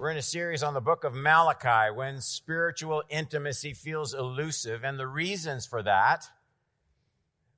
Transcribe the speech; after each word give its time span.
We're 0.00 0.12
in 0.12 0.16
a 0.16 0.22
series 0.22 0.62
on 0.62 0.72
the 0.72 0.80
book 0.80 1.04
of 1.04 1.12
Malachi 1.12 1.94
when 1.94 2.22
spiritual 2.22 3.02
intimacy 3.10 3.74
feels 3.74 4.14
elusive 4.14 4.82
and 4.82 4.98
the 4.98 5.06
reasons 5.06 5.66
for 5.66 5.82
that. 5.82 6.24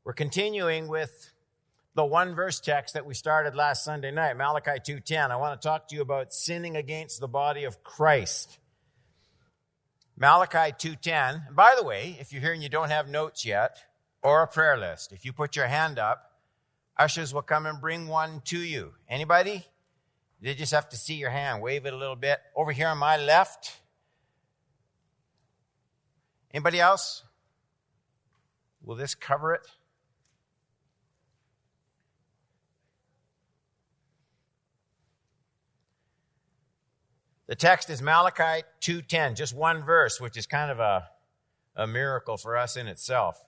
We're 0.03 0.13
continuing 0.13 0.89
with 0.89 1.31
the 1.95 2.05
one 2.05 2.35
verse 2.35 2.59
text 2.59 2.95
that 2.95 3.07
we 3.07 3.15
started 3.15 3.55
last 3.55 3.85
Sunday 3.85 4.11
night, 4.11 4.37
Malachi 4.37 4.81
2:10. 4.81 5.31
I 5.31 5.37
want 5.37 5.63
to 5.63 5.65
talk 5.65 5.87
to 5.87 5.95
you 5.95 6.03
about 6.03 6.33
sinning 6.33 6.77
against 6.77 7.21
the 7.21 7.29
body 7.29 7.63
of 7.63 7.85
Christ. 7.85 8.59
Malachi 10.17 10.73
2:10. 10.73 11.45
And 11.47 11.55
by 11.55 11.77
the 11.77 11.85
way, 11.85 12.17
if 12.19 12.33
you're 12.33 12.43
here 12.43 12.55
and 12.55 12.63
you 12.63 12.69
don't 12.69 12.91
have 12.91 13.07
notes 13.07 13.45
yet 13.45 13.85
or 14.21 14.43
a 14.43 14.49
prayer 14.49 14.77
list, 14.77 15.13
if 15.13 15.25
you 15.25 15.33
put 15.33 15.55
your 15.55 15.69
hand 15.69 15.97
up, 15.97 16.41
ushers 16.97 17.33
will 17.33 17.43
come 17.43 17.67
and 17.67 17.81
bring 17.81 18.09
one 18.09 18.41
to 18.47 18.59
you. 18.59 18.97
Anybody? 19.09 19.69
They 20.43 20.55
just 20.55 20.73
have 20.73 20.89
to 20.89 20.97
see 20.97 21.15
your 21.15 21.31
hand. 21.31 21.63
Wave 21.63 21.87
it 21.87 21.93
a 21.93 21.97
little 21.97 22.17
bit. 22.17 22.41
Over 22.57 22.73
here 22.73 22.89
on 22.89 22.99
my 22.99 23.17
left. 23.17 23.77
Anybody 26.53 26.81
else? 26.81 27.23
Will 28.83 28.97
this 28.97 29.15
cover 29.15 29.55
it? 29.55 29.63
The 37.47 37.55
text 37.55 37.89
is 37.89 38.03
Malachi 38.03 38.65
2:10, 38.81 39.37
just 39.37 39.55
one 39.55 39.85
verse, 39.85 40.21
which 40.21 40.37
is 40.37 40.47
kind 40.47 40.71
of 40.71 40.81
a, 40.81 41.09
a 41.77 41.87
miracle 41.87 42.37
for 42.37 42.57
us 42.57 42.77
in 42.77 42.89
itself. 42.89 43.41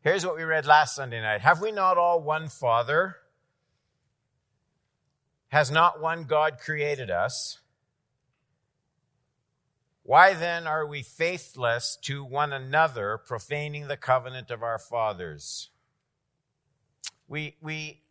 Here's 0.00 0.24
what 0.24 0.36
we 0.36 0.42
read 0.42 0.66
last 0.66 0.96
Sunday 0.96 1.20
night. 1.20 1.42
Have 1.42 1.60
we 1.60 1.70
not 1.70 1.98
all 1.98 2.22
one 2.22 2.48
Father? 2.48 3.16
Has 5.50 5.68
not 5.68 6.00
one 6.00 6.24
God 6.24 6.58
created 6.58 7.10
us? 7.10 7.58
Why 10.04 10.32
then 10.32 10.66
are 10.66 10.86
we 10.86 11.02
faithless 11.02 11.98
to 12.02 12.24
one 12.24 12.52
another, 12.52 13.18
profaning 13.18 13.88
the 13.88 13.96
covenant 13.96 14.50
of 14.52 14.62
our 14.62 14.78
fathers? 14.78 15.70
We, 17.26 17.56
we, 17.60 18.02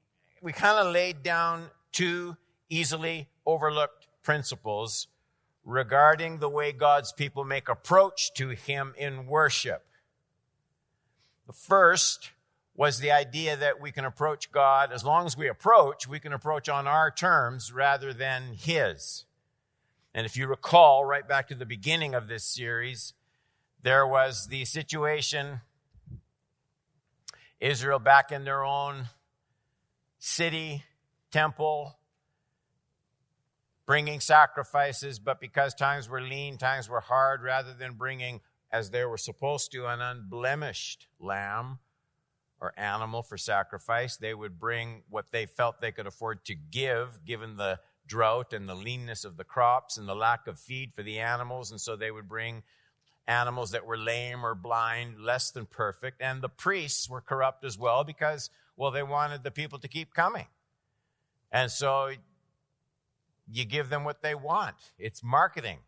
we 0.41 0.51
kind 0.51 0.85
of 0.85 0.93
laid 0.93 1.23
down 1.23 1.69
two 1.93 2.35
easily 2.69 3.29
overlooked 3.45 4.07
principles 4.21 5.07
regarding 5.63 6.39
the 6.39 6.49
way 6.49 6.73
God's 6.73 7.13
people 7.13 7.45
make 7.45 7.69
approach 7.69 8.33
to 8.33 8.49
Him 8.49 8.93
in 8.97 9.27
worship. 9.27 9.85
The 11.47 11.53
first 11.53 12.31
was 12.79 12.99
the 12.99 13.11
idea 13.11 13.57
that 13.57 13.81
we 13.81 13.91
can 13.91 14.05
approach 14.05 14.53
God, 14.53 14.93
as 14.93 15.03
long 15.03 15.25
as 15.25 15.35
we 15.35 15.49
approach, 15.49 16.07
we 16.07 16.17
can 16.17 16.31
approach 16.31 16.69
on 16.69 16.87
our 16.87 17.11
terms 17.11 17.73
rather 17.73 18.13
than 18.13 18.53
His. 18.53 19.25
And 20.13 20.25
if 20.25 20.37
you 20.37 20.47
recall, 20.47 21.03
right 21.03 21.27
back 21.27 21.49
to 21.49 21.55
the 21.55 21.65
beginning 21.65 22.15
of 22.15 22.29
this 22.29 22.45
series, 22.45 23.13
there 23.83 24.07
was 24.07 24.47
the 24.47 24.63
situation 24.63 25.59
Israel 27.59 27.99
back 27.99 28.31
in 28.31 28.45
their 28.45 28.63
own 28.63 29.09
city, 30.17 30.85
temple, 31.31 31.97
bringing 33.85 34.21
sacrifices, 34.21 35.19
but 35.19 35.41
because 35.41 35.73
times 35.73 36.07
were 36.07 36.21
lean, 36.21 36.57
times 36.57 36.87
were 36.87 37.01
hard, 37.01 37.43
rather 37.43 37.73
than 37.73 37.95
bringing, 37.95 38.39
as 38.71 38.91
they 38.91 39.03
were 39.03 39.17
supposed 39.17 39.69
to, 39.73 39.85
an 39.85 39.99
unblemished 39.99 41.07
lamb 41.19 41.79
or 42.61 42.73
animal 42.77 43.23
for 43.23 43.37
sacrifice. 43.37 44.17
They 44.17 44.33
would 44.33 44.59
bring 44.59 45.03
what 45.09 45.31
they 45.31 45.45
felt 45.45 45.81
they 45.81 45.91
could 45.91 46.07
afford 46.07 46.45
to 46.45 46.55
give, 46.55 47.25
given 47.25 47.57
the 47.57 47.79
drought 48.05 48.53
and 48.53 48.67
the 48.67 48.75
leanness 48.75 49.23
of 49.23 49.37
the 49.37 49.43
crops 49.43 49.97
and 49.97 50.07
the 50.07 50.15
lack 50.15 50.47
of 50.47 50.59
feed 50.59 50.93
for 50.93 51.03
the 51.03 51.19
animals. 51.19 51.71
And 51.71 51.79
so 51.79 51.95
they 51.95 52.11
would 52.11 52.27
bring 52.27 52.63
animals 53.27 53.71
that 53.71 53.85
were 53.85 53.97
lame 53.97 54.45
or 54.45 54.55
blind, 54.55 55.19
less 55.19 55.51
than 55.51 55.65
perfect. 55.65 56.21
And 56.21 56.41
the 56.41 56.49
priests 56.49 57.09
were 57.09 57.21
corrupt 57.21 57.63
as 57.63 57.77
well 57.77 58.03
because, 58.03 58.49
well, 58.75 58.91
they 58.91 59.03
wanted 59.03 59.43
the 59.43 59.51
people 59.51 59.79
to 59.79 59.87
keep 59.87 60.13
coming. 60.13 60.47
And 61.51 61.71
so 61.71 62.11
you 63.51 63.65
give 63.65 63.89
them 63.89 64.03
what 64.03 64.21
they 64.21 64.35
want. 64.35 64.75
It's 64.97 65.23
marketing. 65.23 65.79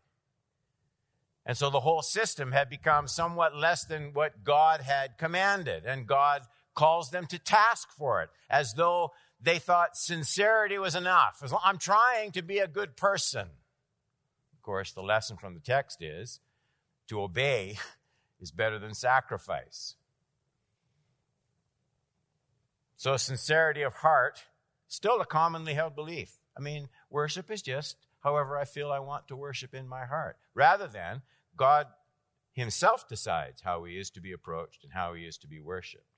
And 1.44 1.56
so 1.56 1.70
the 1.70 1.80
whole 1.80 2.02
system 2.02 2.52
had 2.52 2.70
become 2.70 3.08
somewhat 3.08 3.56
less 3.56 3.84
than 3.84 4.12
what 4.12 4.44
God 4.44 4.80
had 4.80 5.18
commanded. 5.18 5.84
And 5.84 6.06
God 6.06 6.42
calls 6.74 7.10
them 7.10 7.26
to 7.26 7.38
task 7.38 7.90
for 7.96 8.22
it, 8.22 8.30
as 8.48 8.74
though 8.74 9.12
they 9.40 9.58
thought 9.58 9.96
sincerity 9.96 10.78
was 10.78 10.94
enough. 10.94 11.42
I'm 11.64 11.78
trying 11.78 12.32
to 12.32 12.42
be 12.42 12.58
a 12.58 12.68
good 12.68 12.96
person. 12.96 13.48
Of 14.52 14.62
course, 14.62 14.92
the 14.92 15.02
lesson 15.02 15.36
from 15.36 15.54
the 15.54 15.60
text 15.60 16.02
is 16.02 16.40
to 17.08 17.20
obey 17.20 17.78
is 18.40 18.52
better 18.52 18.78
than 18.78 18.94
sacrifice. 18.94 19.96
So, 22.96 23.16
sincerity 23.16 23.82
of 23.82 23.94
heart, 23.94 24.44
still 24.86 25.20
a 25.20 25.26
commonly 25.26 25.74
held 25.74 25.96
belief. 25.96 26.38
I 26.56 26.60
mean, 26.60 26.88
worship 27.10 27.50
is 27.50 27.62
just 27.62 27.96
however 28.20 28.56
I 28.56 28.64
feel 28.64 28.92
I 28.92 29.00
want 29.00 29.26
to 29.28 29.36
worship 29.36 29.74
in 29.74 29.88
my 29.88 30.04
heart, 30.04 30.36
rather 30.54 30.86
than 30.86 31.22
God 31.56 31.88
Himself 32.52 33.08
decides 33.08 33.62
how 33.62 33.82
He 33.82 33.98
is 33.98 34.10
to 34.10 34.20
be 34.20 34.30
approached 34.30 34.84
and 34.84 34.92
how 34.92 35.14
He 35.14 35.24
is 35.24 35.36
to 35.38 35.48
be 35.48 35.60
worshiped. 35.60 36.11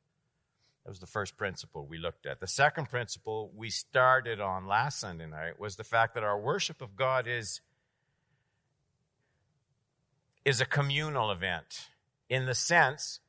That 0.85 0.91
was 0.91 1.01
the 1.01 1.07
first 1.07 1.39
principle 1.39 1.87
we 1.87 1.97
looked 1.97 2.27
at. 2.27 2.41
The 2.41 2.47
second 2.47 2.91
principle 2.91 3.51
we 3.57 3.71
started 3.71 4.39
on 4.39 4.67
last 4.67 5.01
Sunday 5.01 5.27
night 5.27 5.59
was 5.59 5.77
the 5.77 5.85
fact 5.85 6.15
that 6.15 6.23
our 6.23 6.39
worship 6.39 6.83
of 6.83 6.95
God 6.95 7.27
is, 7.27 7.63
is 10.45 10.61
a 10.61 10.67
communal 10.67 11.31
event 11.31 11.89
in 12.29 12.45
the 12.45 12.55
sense 12.55 13.21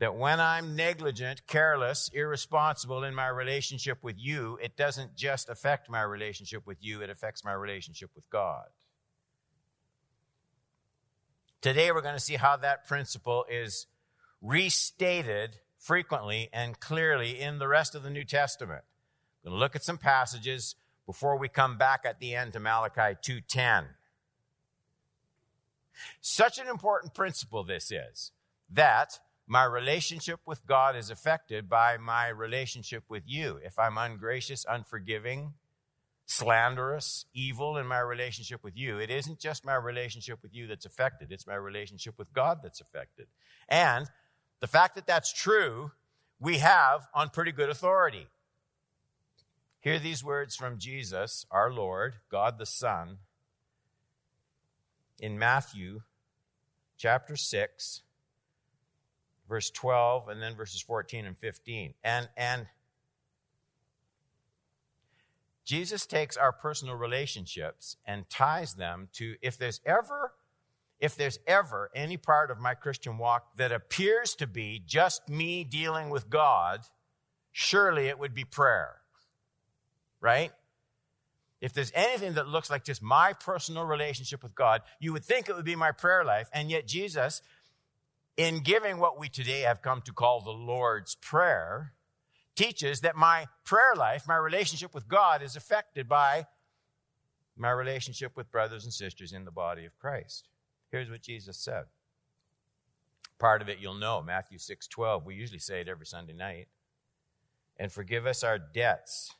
that 0.00 0.16
when 0.16 0.40
I'm 0.40 0.74
negligent, 0.74 1.46
careless, 1.46 2.10
irresponsible 2.12 3.04
in 3.04 3.14
my 3.14 3.28
relationship 3.28 3.98
with 4.02 4.16
you, 4.18 4.58
it 4.60 4.76
doesn't 4.76 5.14
just 5.14 5.48
affect 5.48 5.88
my 5.88 6.02
relationship 6.02 6.66
with 6.66 6.78
you, 6.80 7.00
it 7.02 7.10
affects 7.10 7.44
my 7.44 7.52
relationship 7.52 8.10
with 8.16 8.28
God. 8.30 8.66
Today 11.60 11.92
we're 11.92 12.00
going 12.00 12.14
to 12.14 12.20
see 12.20 12.36
how 12.36 12.56
that 12.56 12.86
principle 12.86 13.44
is 13.50 13.86
restated 14.40 15.58
frequently 15.88 16.50
and 16.52 16.78
clearly 16.80 17.40
in 17.40 17.58
the 17.58 17.66
rest 17.66 17.94
of 17.94 18.02
the 18.02 18.10
New 18.10 18.22
Testament. 18.22 18.82
I'm 19.42 19.52
going 19.52 19.58
to 19.58 19.58
look 19.58 19.74
at 19.74 19.82
some 19.82 19.96
passages 19.96 20.76
before 21.06 21.38
we 21.38 21.48
come 21.48 21.78
back 21.78 22.02
at 22.04 22.20
the 22.20 22.34
end 22.34 22.52
to 22.52 22.60
Malachi 22.60 23.16
2:10. 23.22 23.86
Such 26.20 26.58
an 26.58 26.68
important 26.68 27.14
principle 27.14 27.64
this 27.64 27.90
is 27.90 28.32
that 28.68 29.18
my 29.46 29.64
relationship 29.64 30.40
with 30.44 30.66
God 30.66 30.94
is 30.94 31.08
affected 31.08 31.70
by 31.70 31.96
my 31.96 32.28
relationship 32.28 33.04
with 33.08 33.22
you. 33.24 33.58
If 33.64 33.78
I'm 33.78 33.96
ungracious, 33.96 34.66
unforgiving, 34.68 35.54
slanderous, 36.26 37.24
evil 37.32 37.78
in 37.78 37.86
my 37.86 38.00
relationship 38.00 38.62
with 38.62 38.76
you, 38.76 38.98
it 38.98 39.08
isn't 39.08 39.40
just 39.40 39.64
my 39.64 39.76
relationship 39.76 40.40
with 40.42 40.54
you 40.54 40.66
that's 40.66 40.84
affected, 40.84 41.32
it's 41.32 41.46
my 41.46 41.54
relationship 41.54 42.18
with 42.18 42.30
God 42.34 42.58
that's 42.62 42.82
affected. 42.82 43.28
And 43.70 44.10
the 44.60 44.66
fact 44.66 44.94
that 44.96 45.06
that's 45.06 45.32
true, 45.32 45.92
we 46.40 46.58
have 46.58 47.08
on 47.14 47.30
pretty 47.30 47.52
good 47.52 47.68
authority. 47.68 48.26
Hear 49.80 49.98
these 49.98 50.24
words 50.24 50.56
from 50.56 50.78
Jesus, 50.78 51.46
our 51.50 51.72
Lord, 51.72 52.16
God 52.30 52.58
the 52.58 52.66
Son, 52.66 53.18
in 55.20 55.38
Matthew 55.38 56.02
chapter 56.96 57.36
6, 57.36 58.02
verse 59.48 59.70
12, 59.70 60.28
and 60.28 60.42
then 60.42 60.56
verses 60.56 60.82
14 60.82 61.24
and 61.24 61.38
15. 61.38 61.94
And, 62.02 62.28
and 62.36 62.66
Jesus 65.64 66.06
takes 66.06 66.36
our 66.36 66.52
personal 66.52 66.96
relationships 66.96 67.96
and 68.04 68.28
ties 68.28 68.74
them 68.74 69.08
to 69.14 69.36
if 69.42 69.56
there's 69.58 69.80
ever 69.86 70.32
if 71.00 71.16
there's 71.16 71.38
ever 71.46 71.90
any 71.94 72.16
part 72.16 72.50
of 72.50 72.58
my 72.58 72.74
Christian 72.74 73.18
walk 73.18 73.56
that 73.56 73.72
appears 73.72 74.34
to 74.36 74.46
be 74.46 74.82
just 74.84 75.28
me 75.28 75.64
dealing 75.64 76.10
with 76.10 76.28
God, 76.28 76.80
surely 77.52 78.08
it 78.08 78.18
would 78.18 78.34
be 78.34 78.44
prayer. 78.44 78.96
Right? 80.20 80.52
if 81.60 81.72
there's 81.72 81.92
anything 81.94 82.34
that 82.34 82.48
looks 82.48 82.70
like 82.70 82.84
just 82.84 83.02
my 83.02 83.32
personal 83.32 83.84
relationship 83.84 84.42
with 84.42 84.54
God, 84.54 84.82
you 85.00 85.12
would 85.12 85.24
think 85.24 85.48
it 85.48 85.56
would 85.56 85.64
be 85.64 85.76
my 85.76 85.92
prayer 85.92 86.24
life. 86.24 86.48
And 86.52 86.70
yet, 86.70 86.86
Jesus, 86.86 87.42
in 88.36 88.60
giving 88.60 88.98
what 88.98 89.18
we 89.18 89.28
today 89.28 89.60
have 89.60 89.82
come 89.82 90.00
to 90.02 90.12
call 90.12 90.40
the 90.40 90.50
Lord's 90.50 91.16
Prayer, 91.16 91.94
teaches 92.54 93.00
that 93.00 93.16
my 93.16 93.46
prayer 93.64 93.94
life, 93.96 94.26
my 94.28 94.36
relationship 94.36 94.94
with 94.94 95.08
God, 95.08 95.42
is 95.42 95.56
affected 95.56 96.08
by 96.08 96.46
my 97.56 97.70
relationship 97.70 98.36
with 98.36 98.50
brothers 98.52 98.84
and 98.84 98.92
sisters 98.92 99.32
in 99.32 99.44
the 99.44 99.50
body 99.50 99.84
of 99.84 99.98
Christ. 99.98 100.48
Here's 100.90 101.10
what 101.10 101.22
Jesus 101.22 101.56
said. 101.56 101.84
Part 103.38 103.62
of 103.62 103.68
it 103.68 103.78
you'll 103.78 103.94
know, 103.94 104.22
Matthew 104.22 104.58
6 104.58 104.86
12. 104.88 105.24
We 105.24 105.34
usually 105.34 105.58
say 105.58 105.80
it 105.80 105.88
every 105.88 106.06
Sunday 106.06 106.32
night. 106.32 106.68
And 107.76 107.92
forgive 107.92 108.26
us 108.26 108.42
our 108.42 108.58
debts 108.58 109.32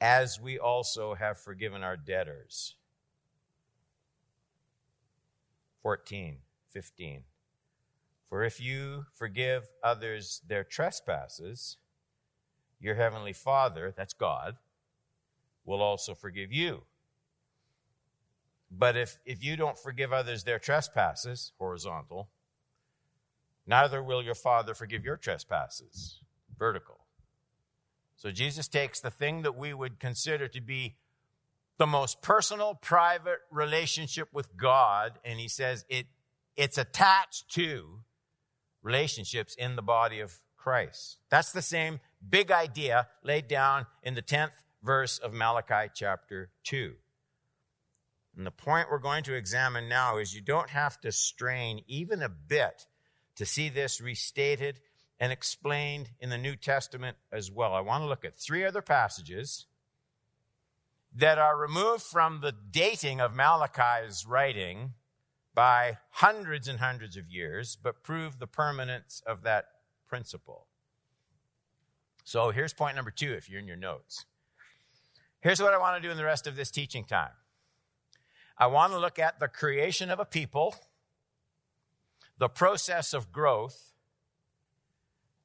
as 0.00 0.40
we 0.40 0.58
also 0.58 1.14
have 1.14 1.38
forgiven 1.38 1.82
our 1.82 1.96
debtors. 1.96 2.74
14, 5.82 6.38
15. 6.70 7.22
For 8.28 8.42
if 8.42 8.60
you 8.60 9.06
forgive 9.14 9.68
others 9.82 10.42
their 10.46 10.64
trespasses, 10.64 11.76
your 12.80 12.96
heavenly 12.96 13.32
Father, 13.32 13.94
that's 13.96 14.12
God, 14.12 14.56
will 15.64 15.80
also 15.80 16.14
forgive 16.14 16.52
you. 16.52 16.82
But 18.70 18.96
if, 18.96 19.18
if 19.24 19.42
you 19.42 19.56
don't 19.56 19.78
forgive 19.78 20.12
others 20.12 20.44
their 20.44 20.58
trespasses, 20.58 21.52
horizontal, 21.58 22.28
neither 23.66 24.02
will 24.02 24.22
your 24.22 24.34
Father 24.34 24.74
forgive 24.74 25.04
your 25.04 25.16
trespasses, 25.16 26.20
vertical. 26.58 26.98
So 28.16 28.30
Jesus 28.30 28.68
takes 28.68 29.00
the 29.00 29.10
thing 29.10 29.42
that 29.42 29.56
we 29.56 29.72
would 29.72 30.00
consider 30.00 30.48
to 30.48 30.60
be 30.60 30.96
the 31.78 31.86
most 31.86 32.20
personal, 32.20 32.74
private 32.74 33.38
relationship 33.50 34.28
with 34.32 34.56
God, 34.56 35.20
and 35.24 35.38
he 35.38 35.48
says 35.48 35.84
it, 35.88 36.06
it's 36.56 36.76
attached 36.76 37.48
to 37.52 38.00
relationships 38.82 39.54
in 39.54 39.76
the 39.76 39.82
body 39.82 40.18
of 40.20 40.34
Christ. 40.56 41.18
That's 41.30 41.52
the 41.52 41.62
same 41.62 42.00
big 42.28 42.50
idea 42.50 43.06
laid 43.22 43.46
down 43.46 43.86
in 44.02 44.14
the 44.14 44.22
10th 44.22 44.64
verse 44.82 45.18
of 45.18 45.32
Malachi 45.32 45.90
chapter 45.94 46.50
2. 46.64 46.94
And 48.38 48.46
the 48.46 48.52
point 48.52 48.86
we're 48.88 48.98
going 48.98 49.24
to 49.24 49.34
examine 49.34 49.88
now 49.88 50.18
is 50.18 50.32
you 50.32 50.40
don't 50.40 50.70
have 50.70 51.00
to 51.00 51.10
strain 51.10 51.82
even 51.88 52.22
a 52.22 52.28
bit 52.28 52.86
to 53.34 53.44
see 53.44 53.68
this 53.68 54.00
restated 54.00 54.78
and 55.18 55.32
explained 55.32 56.10
in 56.20 56.30
the 56.30 56.38
New 56.38 56.54
Testament 56.54 57.16
as 57.32 57.50
well. 57.50 57.74
I 57.74 57.80
want 57.80 58.04
to 58.04 58.06
look 58.06 58.24
at 58.24 58.36
three 58.36 58.64
other 58.64 58.80
passages 58.80 59.66
that 61.16 61.36
are 61.36 61.58
removed 61.58 62.04
from 62.04 62.40
the 62.40 62.54
dating 62.70 63.20
of 63.20 63.34
Malachi's 63.34 64.24
writing 64.24 64.92
by 65.52 65.98
hundreds 66.10 66.68
and 66.68 66.78
hundreds 66.78 67.16
of 67.16 67.28
years, 67.28 67.76
but 67.82 68.04
prove 68.04 68.38
the 68.38 68.46
permanence 68.46 69.20
of 69.26 69.42
that 69.42 69.64
principle. 70.06 70.68
So 72.22 72.50
here's 72.50 72.72
point 72.72 72.94
number 72.94 73.10
two 73.10 73.32
if 73.32 73.50
you're 73.50 73.58
in 73.58 73.66
your 73.66 73.76
notes. 73.76 74.26
Here's 75.40 75.60
what 75.60 75.74
I 75.74 75.78
want 75.78 76.00
to 76.00 76.06
do 76.06 76.12
in 76.12 76.16
the 76.16 76.24
rest 76.24 76.46
of 76.46 76.54
this 76.54 76.70
teaching 76.70 77.04
time 77.04 77.32
I 78.58 78.66
want 78.66 78.92
to 78.92 78.98
look 78.98 79.18
at 79.18 79.38
the 79.38 79.48
creation 79.48 80.10
of 80.10 80.18
a 80.18 80.24
people, 80.24 80.74
the 82.38 82.48
process 82.48 83.14
of 83.14 83.30
growth, 83.30 83.92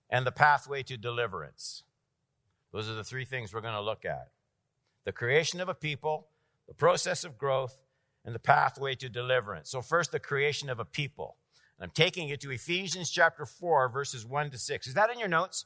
and 0.10 0.26
the 0.26 0.32
pathway 0.32 0.84
to 0.84 0.98
deliverance. 0.98 1.84
Those 2.72 2.90
are 2.90 2.96
the 2.96 3.04
three 3.04 3.26
things 3.26 3.54
we're 3.54 3.62
going 3.62 3.74
to 3.74 3.82
look 3.82 4.06
at 4.06 4.30
the 5.06 5.12
creation 5.12 5.60
of 5.60 5.68
a 5.68 5.74
people, 5.74 6.28
the 6.68 6.74
process 6.74 7.26
of 7.26 7.38
growth, 7.38 7.78
and 8.24 8.34
the 8.34 8.40
pathway 8.40 8.96
to 8.96 9.10
deliverance. 9.10 9.70
So, 9.70 9.82
first, 9.82 10.12
the 10.12 10.20
creation 10.20 10.70
of 10.70 10.80
a 10.80 10.86
people. 10.86 11.36
I'm 11.80 11.90
taking 11.90 12.30
you 12.30 12.38
to 12.38 12.52
Ephesians 12.52 13.12
chapter 13.12 13.46
4, 13.46 13.90
verses 13.90 14.26
1 14.26 14.52
to 14.52 14.58
6. 14.58 14.88
Is 14.88 14.94
that 14.94 15.12
in 15.12 15.20
your 15.20 15.28
notes? 15.28 15.66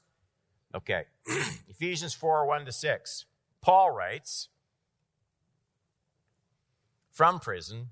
Okay. 0.74 1.04
Ephesians 1.70 2.16
4, 2.16 2.48
1 2.48 2.66
to 2.66 2.72
6. 2.72 3.26
Paul 3.62 3.92
writes 3.92 4.50
from 7.18 7.40
prison 7.40 7.88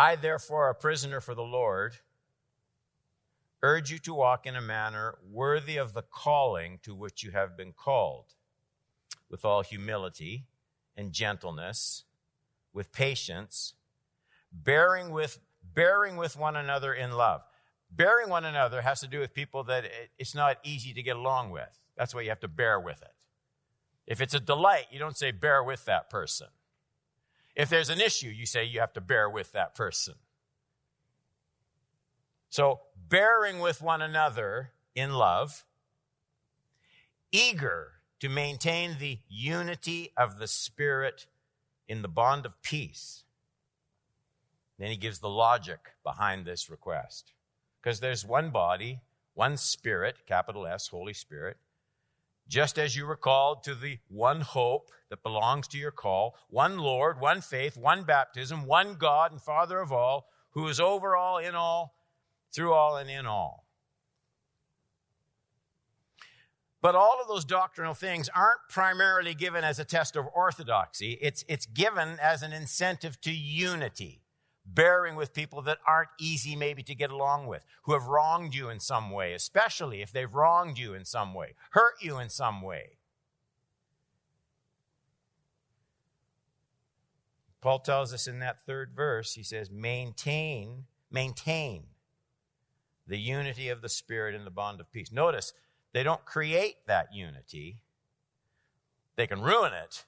I, 0.00 0.16
therefore, 0.16 0.70
a 0.70 0.74
prisoner 0.74 1.20
for 1.20 1.34
the 1.34 1.42
Lord, 1.42 1.98
urge 3.62 3.90
you 3.90 3.98
to 3.98 4.14
walk 4.14 4.46
in 4.46 4.56
a 4.56 4.62
manner 4.62 5.18
worthy 5.30 5.76
of 5.76 5.92
the 5.92 6.00
calling 6.00 6.78
to 6.84 6.94
which 6.94 7.22
you 7.22 7.32
have 7.32 7.54
been 7.54 7.74
called, 7.74 8.32
with 9.28 9.44
all 9.44 9.62
humility 9.62 10.46
and 10.96 11.12
gentleness, 11.12 12.04
with 12.72 12.92
patience, 12.92 13.74
bearing 14.50 15.10
with 15.10 15.40
bearing 15.74 16.16
with 16.16 16.34
one 16.34 16.56
another 16.56 16.94
in 16.94 17.12
love. 17.12 17.42
Bearing 17.90 18.30
one 18.30 18.46
another 18.46 18.80
has 18.80 19.00
to 19.00 19.06
do 19.06 19.20
with 19.20 19.34
people 19.34 19.64
that 19.64 19.84
it's 20.18 20.34
not 20.34 20.56
easy 20.64 20.94
to 20.94 21.02
get 21.02 21.16
along 21.16 21.50
with. 21.50 21.78
That's 21.94 22.14
why 22.14 22.22
you 22.22 22.30
have 22.30 22.40
to 22.40 22.48
bear 22.48 22.80
with 22.80 23.02
it. 23.02 23.12
If 24.06 24.22
it's 24.22 24.32
a 24.32 24.40
delight, 24.40 24.86
you 24.90 24.98
don't 24.98 25.18
say 25.18 25.30
bear 25.30 25.62
with 25.62 25.84
that 25.84 26.08
person. 26.08 26.46
If 27.56 27.68
there's 27.68 27.90
an 27.90 28.00
issue, 28.00 28.28
you 28.28 28.46
say 28.46 28.64
you 28.64 28.80
have 28.80 28.92
to 28.94 29.00
bear 29.00 29.28
with 29.28 29.52
that 29.52 29.74
person. 29.74 30.14
So, 32.48 32.80
bearing 32.96 33.60
with 33.60 33.82
one 33.82 34.02
another 34.02 34.72
in 34.94 35.12
love, 35.12 35.64
eager 37.32 37.92
to 38.20 38.28
maintain 38.28 38.98
the 38.98 39.18
unity 39.28 40.12
of 40.16 40.38
the 40.38 40.46
Spirit 40.46 41.26
in 41.88 42.02
the 42.02 42.08
bond 42.08 42.46
of 42.46 42.60
peace. 42.62 43.24
Then 44.78 44.90
he 44.90 44.96
gives 44.96 45.18
the 45.18 45.28
logic 45.28 45.80
behind 46.02 46.44
this 46.44 46.70
request. 46.70 47.32
Because 47.80 48.00
there's 48.00 48.26
one 48.26 48.50
body, 48.50 49.00
one 49.34 49.56
Spirit, 49.56 50.26
capital 50.26 50.66
S, 50.66 50.88
Holy 50.88 51.14
Spirit, 51.14 51.56
just 52.50 52.78
as 52.78 52.96
you 52.96 53.06
were 53.06 53.16
called 53.16 53.62
to 53.62 53.74
the 53.74 53.98
one 54.08 54.40
hope 54.40 54.90
that 55.08 55.22
belongs 55.22 55.68
to 55.68 55.78
your 55.78 55.92
call, 55.92 56.34
one 56.48 56.78
Lord, 56.78 57.20
one 57.20 57.40
faith, 57.40 57.76
one 57.76 58.02
baptism, 58.02 58.66
one 58.66 58.96
God 58.96 59.30
and 59.30 59.40
Father 59.40 59.78
of 59.78 59.92
all, 59.92 60.28
who 60.50 60.66
is 60.66 60.80
over 60.80 61.16
all, 61.16 61.38
in 61.38 61.54
all, 61.54 61.94
through 62.52 62.72
all 62.72 62.96
and 62.96 63.08
in 63.08 63.24
all. 63.24 63.64
But 66.82 66.96
all 66.96 67.18
of 67.20 67.28
those 67.28 67.44
doctrinal 67.44 67.94
things 67.94 68.28
aren't 68.34 68.60
primarily 68.68 69.34
given 69.34 69.62
as 69.62 69.78
a 69.78 69.84
test 69.84 70.16
of 70.16 70.26
orthodoxy. 70.34 71.18
It's, 71.20 71.44
it's 71.46 71.66
given 71.66 72.18
as 72.20 72.42
an 72.42 72.52
incentive 72.52 73.20
to 73.20 73.30
unity, 73.30 74.19
bearing 74.74 75.16
with 75.16 75.34
people 75.34 75.62
that 75.62 75.78
aren't 75.86 76.10
easy 76.18 76.54
maybe 76.56 76.82
to 76.82 76.94
get 76.94 77.10
along 77.10 77.46
with, 77.46 77.64
who 77.82 77.92
have 77.92 78.06
wronged 78.06 78.54
you 78.54 78.68
in 78.68 78.80
some 78.80 79.10
way, 79.10 79.32
especially 79.32 80.02
if 80.02 80.12
they've 80.12 80.32
wronged 80.32 80.78
you 80.78 80.94
in 80.94 81.04
some 81.04 81.34
way, 81.34 81.54
hurt 81.70 81.94
you 82.00 82.18
in 82.18 82.28
some 82.28 82.62
way. 82.62 82.98
Paul 87.60 87.80
tells 87.80 88.14
us 88.14 88.26
in 88.26 88.38
that 88.38 88.62
third 88.64 88.92
verse, 88.94 89.34
he 89.34 89.42
says, 89.42 89.70
maintain, 89.70 90.84
maintain 91.10 91.84
the 93.06 93.18
unity 93.18 93.68
of 93.68 93.82
the 93.82 93.88
Spirit 93.88 94.34
in 94.34 94.44
the 94.44 94.50
bond 94.50 94.80
of 94.80 94.90
peace. 94.92 95.12
Notice, 95.12 95.52
they 95.92 96.02
don't 96.02 96.24
create 96.24 96.76
that 96.86 97.12
unity. 97.12 97.80
They 99.16 99.26
can 99.26 99.42
ruin 99.42 99.72
it, 99.74 100.06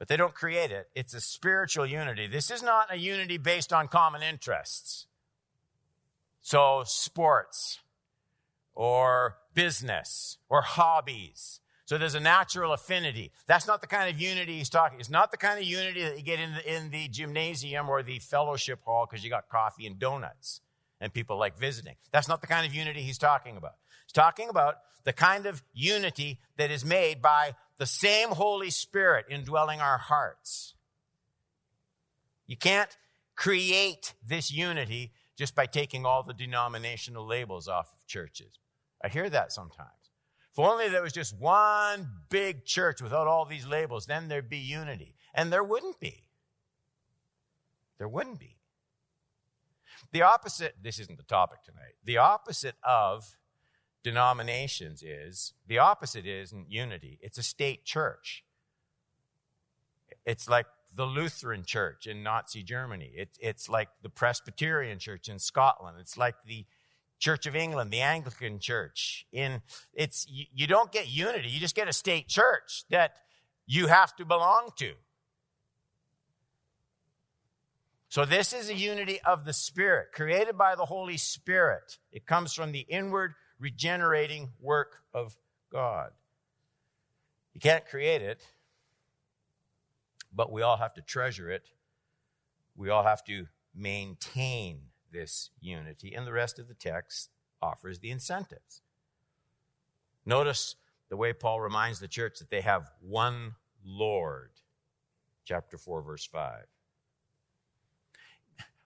but 0.00 0.08
they 0.08 0.16
don't 0.16 0.32
create 0.32 0.70
it. 0.70 0.88
It's 0.94 1.12
a 1.12 1.20
spiritual 1.20 1.84
unity. 1.84 2.26
This 2.26 2.50
is 2.50 2.62
not 2.62 2.92
a 2.92 2.96
unity 2.96 3.36
based 3.36 3.70
on 3.70 3.86
common 3.86 4.22
interests. 4.22 5.06
So, 6.40 6.84
sports 6.86 7.80
or 8.74 9.36
business 9.52 10.38
or 10.48 10.62
hobbies. 10.62 11.60
So 11.84 11.98
there's 11.98 12.14
a 12.14 12.20
natural 12.20 12.72
affinity. 12.72 13.30
That's 13.46 13.66
not 13.66 13.82
the 13.82 13.86
kind 13.86 14.08
of 14.08 14.18
unity 14.18 14.56
he's 14.56 14.70
talking. 14.70 15.00
It's 15.00 15.10
not 15.10 15.32
the 15.32 15.36
kind 15.36 15.58
of 15.58 15.66
unity 15.66 16.02
that 16.02 16.16
you 16.16 16.22
get 16.22 16.40
in 16.40 16.54
the, 16.54 16.76
in 16.76 16.90
the 16.90 17.08
gymnasium 17.08 17.90
or 17.90 18.02
the 18.02 18.20
fellowship 18.20 18.80
hall 18.84 19.06
because 19.10 19.22
you 19.22 19.28
got 19.28 19.50
coffee 19.50 19.86
and 19.86 19.98
donuts 19.98 20.62
and 20.98 21.12
people 21.12 21.36
like 21.36 21.58
visiting. 21.58 21.96
That's 22.10 22.28
not 22.28 22.40
the 22.40 22.46
kind 22.46 22.66
of 22.66 22.74
unity 22.74 23.02
he's 23.02 23.18
talking 23.18 23.58
about. 23.58 23.74
He's 24.06 24.12
talking 24.12 24.48
about 24.48 24.76
the 25.04 25.12
kind 25.12 25.44
of 25.44 25.62
unity 25.74 26.38
that 26.56 26.70
is 26.70 26.86
made 26.86 27.20
by 27.20 27.54
the 27.80 27.86
same 27.86 28.28
Holy 28.28 28.68
Spirit 28.68 29.24
indwelling 29.30 29.80
our 29.80 29.96
hearts. 29.96 30.74
You 32.46 32.58
can't 32.58 32.94
create 33.36 34.12
this 34.22 34.52
unity 34.52 35.12
just 35.38 35.54
by 35.54 35.64
taking 35.64 36.04
all 36.04 36.22
the 36.22 36.34
denominational 36.34 37.26
labels 37.26 37.68
off 37.68 37.90
of 37.94 38.06
churches. 38.06 38.58
I 39.02 39.08
hear 39.08 39.30
that 39.30 39.50
sometimes. 39.50 39.88
If 40.52 40.58
only 40.58 40.90
there 40.90 41.00
was 41.00 41.14
just 41.14 41.34
one 41.40 42.06
big 42.28 42.66
church 42.66 43.00
without 43.00 43.26
all 43.26 43.46
these 43.46 43.66
labels, 43.66 44.04
then 44.04 44.28
there'd 44.28 44.50
be 44.50 44.58
unity. 44.58 45.14
And 45.32 45.50
there 45.50 45.64
wouldn't 45.64 45.98
be. 45.98 46.24
There 47.96 48.08
wouldn't 48.08 48.40
be. 48.40 48.58
The 50.12 50.20
opposite, 50.20 50.74
this 50.82 50.98
isn't 50.98 51.16
the 51.16 51.24
topic 51.24 51.62
tonight, 51.64 51.94
the 52.04 52.18
opposite 52.18 52.76
of 52.82 53.38
denominations 54.02 55.02
is 55.02 55.52
the 55.66 55.78
opposite 55.78 56.26
isn't 56.26 56.70
unity, 56.70 57.18
it's 57.22 57.38
a 57.38 57.42
state 57.42 57.84
church. 57.84 58.44
It's 60.26 60.48
like 60.48 60.66
the 60.94 61.06
Lutheran 61.06 61.64
church 61.64 62.06
in 62.06 62.22
Nazi 62.22 62.62
Germany. 62.62 63.10
It, 63.14 63.30
it's 63.40 63.68
like 63.68 63.88
the 64.02 64.10
Presbyterian 64.10 64.98
church 64.98 65.28
in 65.28 65.38
Scotland. 65.38 65.96
It's 66.00 66.18
like 66.18 66.34
the 66.46 66.66
Church 67.20 67.44
of 67.46 67.54
England, 67.54 67.90
the 67.90 68.00
Anglican 68.00 68.58
church. 68.58 69.26
In 69.30 69.60
it's 69.92 70.26
you, 70.26 70.46
you 70.54 70.66
don't 70.66 70.90
get 70.90 71.06
unity, 71.06 71.48
you 71.48 71.60
just 71.60 71.76
get 71.76 71.86
a 71.86 71.92
state 71.92 72.28
church 72.28 72.84
that 72.88 73.12
you 73.66 73.88
have 73.88 74.16
to 74.16 74.24
belong 74.24 74.70
to. 74.76 74.92
So 78.08 78.24
this 78.24 78.54
is 78.54 78.70
a 78.70 78.74
unity 78.74 79.20
of 79.20 79.44
the 79.44 79.52
Spirit, 79.52 80.08
created 80.14 80.56
by 80.56 80.74
the 80.74 80.86
Holy 80.86 81.18
Spirit. 81.18 81.98
It 82.10 82.26
comes 82.26 82.54
from 82.54 82.72
the 82.72 82.80
inward 82.80 83.34
regenerating 83.60 84.50
work 84.60 85.02
of 85.14 85.36
God. 85.70 86.10
You 87.54 87.60
can't 87.60 87.86
create 87.86 88.22
it, 88.22 88.42
but 90.34 90.50
we 90.50 90.62
all 90.62 90.78
have 90.78 90.94
to 90.94 91.02
treasure 91.02 91.50
it. 91.50 91.70
We 92.76 92.88
all 92.88 93.04
have 93.04 93.22
to 93.24 93.46
maintain 93.74 94.80
this 95.12 95.50
unity, 95.60 96.14
and 96.14 96.26
the 96.26 96.32
rest 96.32 96.58
of 96.58 96.68
the 96.68 96.74
text 96.74 97.30
offers 97.60 97.98
the 97.98 98.10
incentives. 98.10 98.80
Notice 100.24 100.76
the 101.08 101.16
way 101.16 101.32
Paul 101.32 101.60
reminds 101.60 102.00
the 102.00 102.08
church 102.08 102.38
that 102.38 102.50
they 102.50 102.60
have 102.60 102.90
one 103.00 103.56
Lord. 103.84 104.50
Chapter 105.44 105.76
4, 105.76 106.02
verse 106.02 106.24
5. 106.24 106.66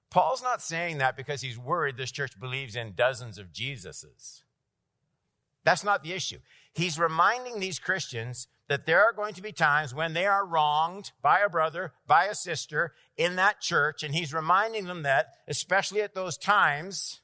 Paul's 0.08 0.42
not 0.42 0.62
saying 0.62 0.98
that 0.98 1.16
because 1.16 1.40
he's 1.40 1.58
worried 1.58 1.96
this 1.96 2.12
church 2.12 2.38
believes 2.38 2.76
in 2.76 2.94
dozens 2.94 3.36
of 3.36 3.52
Jesuses. 3.52 4.43
That's 5.64 5.84
not 5.84 6.02
the 6.02 6.12
issue. 6.12 6.38
He's 6.72 6.98
reminding 6.98 7.58
these 7.58 7.78
Christians 7.78 8.48
that 8.68 8.86
there 8.86 9.02
are 9.02 9.12
going 9.12 9.34
to 9.34 9.42
be 9.42 9.52
times 9.52 9.94
when 9.94 10.14
they 10.14 10.26
are 10.26 10.46
wronged 10.46 11.12
by 11.22 11.40
a 11.40 11.48
brother, 11.48 11.92
by 12.06 12.26
a 12.26 12.34
sister 12.34 12.94
in 13.16 13.36
that 13.36 13.60
church, 13.60 14.02
and 14.02 14.14
he's 14.14 14.32
reminding 14.32 14.86
them 14.86 15.02
that, 15.02 15.26
especially 15.46 16.02
at 16.02 16.14
those 16.14 16.36
times, 16.38 17.20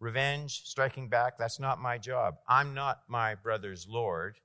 revenge, 0.00 0.62
striking 0.64 1.08
back, 1.08 1.38
that's 1.38 1.60
not 1.60 1.80
my 1.80 1.98
job. 1.98 2.36
I'm 2.48 2.74
not 2.74 3.02
my 3.08 3.34
brother's 3.34 3.86
Lord. 3.88 4.38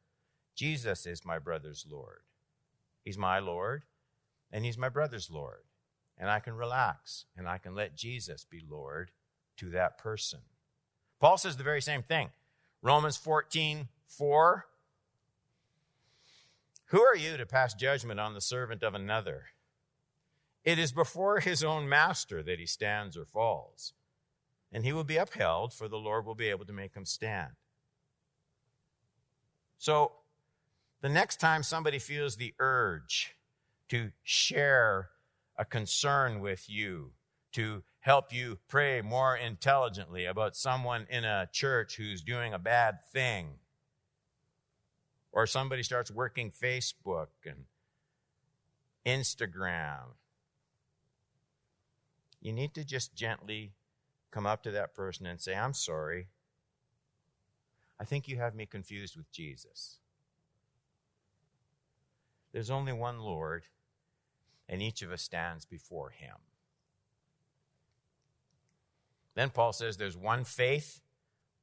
Jesus 0.56 1.06
is 1.06 1.26
my 1.26 1.40
brother's 1.40 1.86
Lord. 1.90 2.22
He's 3.04 3.18
my 3.18 3.40
Lord, 3.40 3.84
and 4.52 4.64
he's 4.64 4.78
my 4.78 4.90
brother's 4.90 5.30
Lord. 5.32 5.64
And 6.18 6.30
I 6.30 6.40
can 6.40 6.54
relax, 6.54 7.26
and 7.36 7.50
I 7.50 7.58
can 7.58 7.74
let 7.74 7.98
Jesus 7.98 8.46
be 8.46 8.62
Lord 8.68 9.12
to 9.58 9.70
that 9.72 9.98
person. 9.98 10.40
Paul 11.20 11.38
says 11.38 11.58
the 11.58 11.64
very 11.64 11.82
same 11.82 12.04
thing. 12.04 12.30
Romans 12.82 13.18
14, 13.18 13.88
4. 14.06 14.66
Who 16.88 17.02
are 17.02 17.16
you 17.16 17.38
to 17.38 17.46
pass 17.46 17.74
judgment 17.74 18.20
on 18.20 18.34
the 18.34 18.42
servant 18.42 18.84
of 18.84 18.94
another? 18.94 19.46
It 20.64 20.80
is 20.80 20.92
before 20.92 21.40
his 21.40 21.64
own 21.64 21.90
master 21.90 22.44
that 22.44 22.60
he 22.60 22.66
stands 22.66 23.18
or 23.18 23.26
falls, 23.26 23.94
and 24.72 24.86
he 24.86 24.94
will 24.94 25.04
be 25.04 25.18
upheld, 25.18 25.74
for 25.74 25.88
the 25.88 25.98
Lord 25.98 26.26
will 26.26 26.36
be 26.36 26.50
able 26.50 26.66
to 26.66 26.74
make 26.74 26.96
him 26.96 27.06
stand. 27.06 27.52
So, 29.78 30.14
the 31.02 31.10
next 31.10 31.42
time 31.42 31.64
somebody 31.64 32.00
feels 32.00 32.38
the 32.38 32.54
urge 32.60 33.36
to 33.90 34.12
share 34.24 35.10
a 35.58 35.66
concern 35.66 36.40
with 36.40 36.70
you, 36.70 37.12
to 37.52 37.84
help 38.04 38.34
you 38.34 38.60
pray 38.68 39.02
more 39.02 39.34
intelligently 39.36 40.26
about 40.26 40.58
someone 40.58 41.08
in 41.10 41.24
a 41.24 41.48
church 41.54 41.96
who's 41.96 42.22
doing 42.22 42.54
a 42.54 42.60
bad 42.60 42.98
thing. 43.14 43.48
Or 45.32 45.48
somebody 45.48 45.84
starts 45.84 46.12
working 46.12 46.52
Facebook 46.52 47.28
and 47.46 47.64
Instagram. 49.06 50.16
You 52.42 52.52
need 52.52 52.74
to 52.74 52.84
just 52.84 53.16
gently 53.16 53.72
come 54.32 54.46
up 54.46 54.64
to 54.64 54.72
that 54.72 54.94
person 54.94 55.26
and 55.26 55.40
say, 55.40 55.56
I'm 55.56 55.74
sorry. 55.74 56.28
I 58.02 58.04
think 58.04 58.28
you 58.28 58.36
have 58.36 58.54
me 58.54 58.66
confused 58.66 59.16
with 59.16 59.32
Jesus. 59.32 60.00
There's 62.52 62.70
only 62.70 62.92
one 62.92 63.20
Lord, 63.20 63.64
and 64.68 64.82
each 64.82 65.02
of 65.02 65.12
us 65.12 65.22
stands 65.22 65.64
before 65.64 66.10
him. 66.10 66.36
Then 69.36 69.50
Paul 69.50 69.74
says 69.74 69.98
there's 69.98 70.18
one 70.18 70.44
faith, 70.44 71.02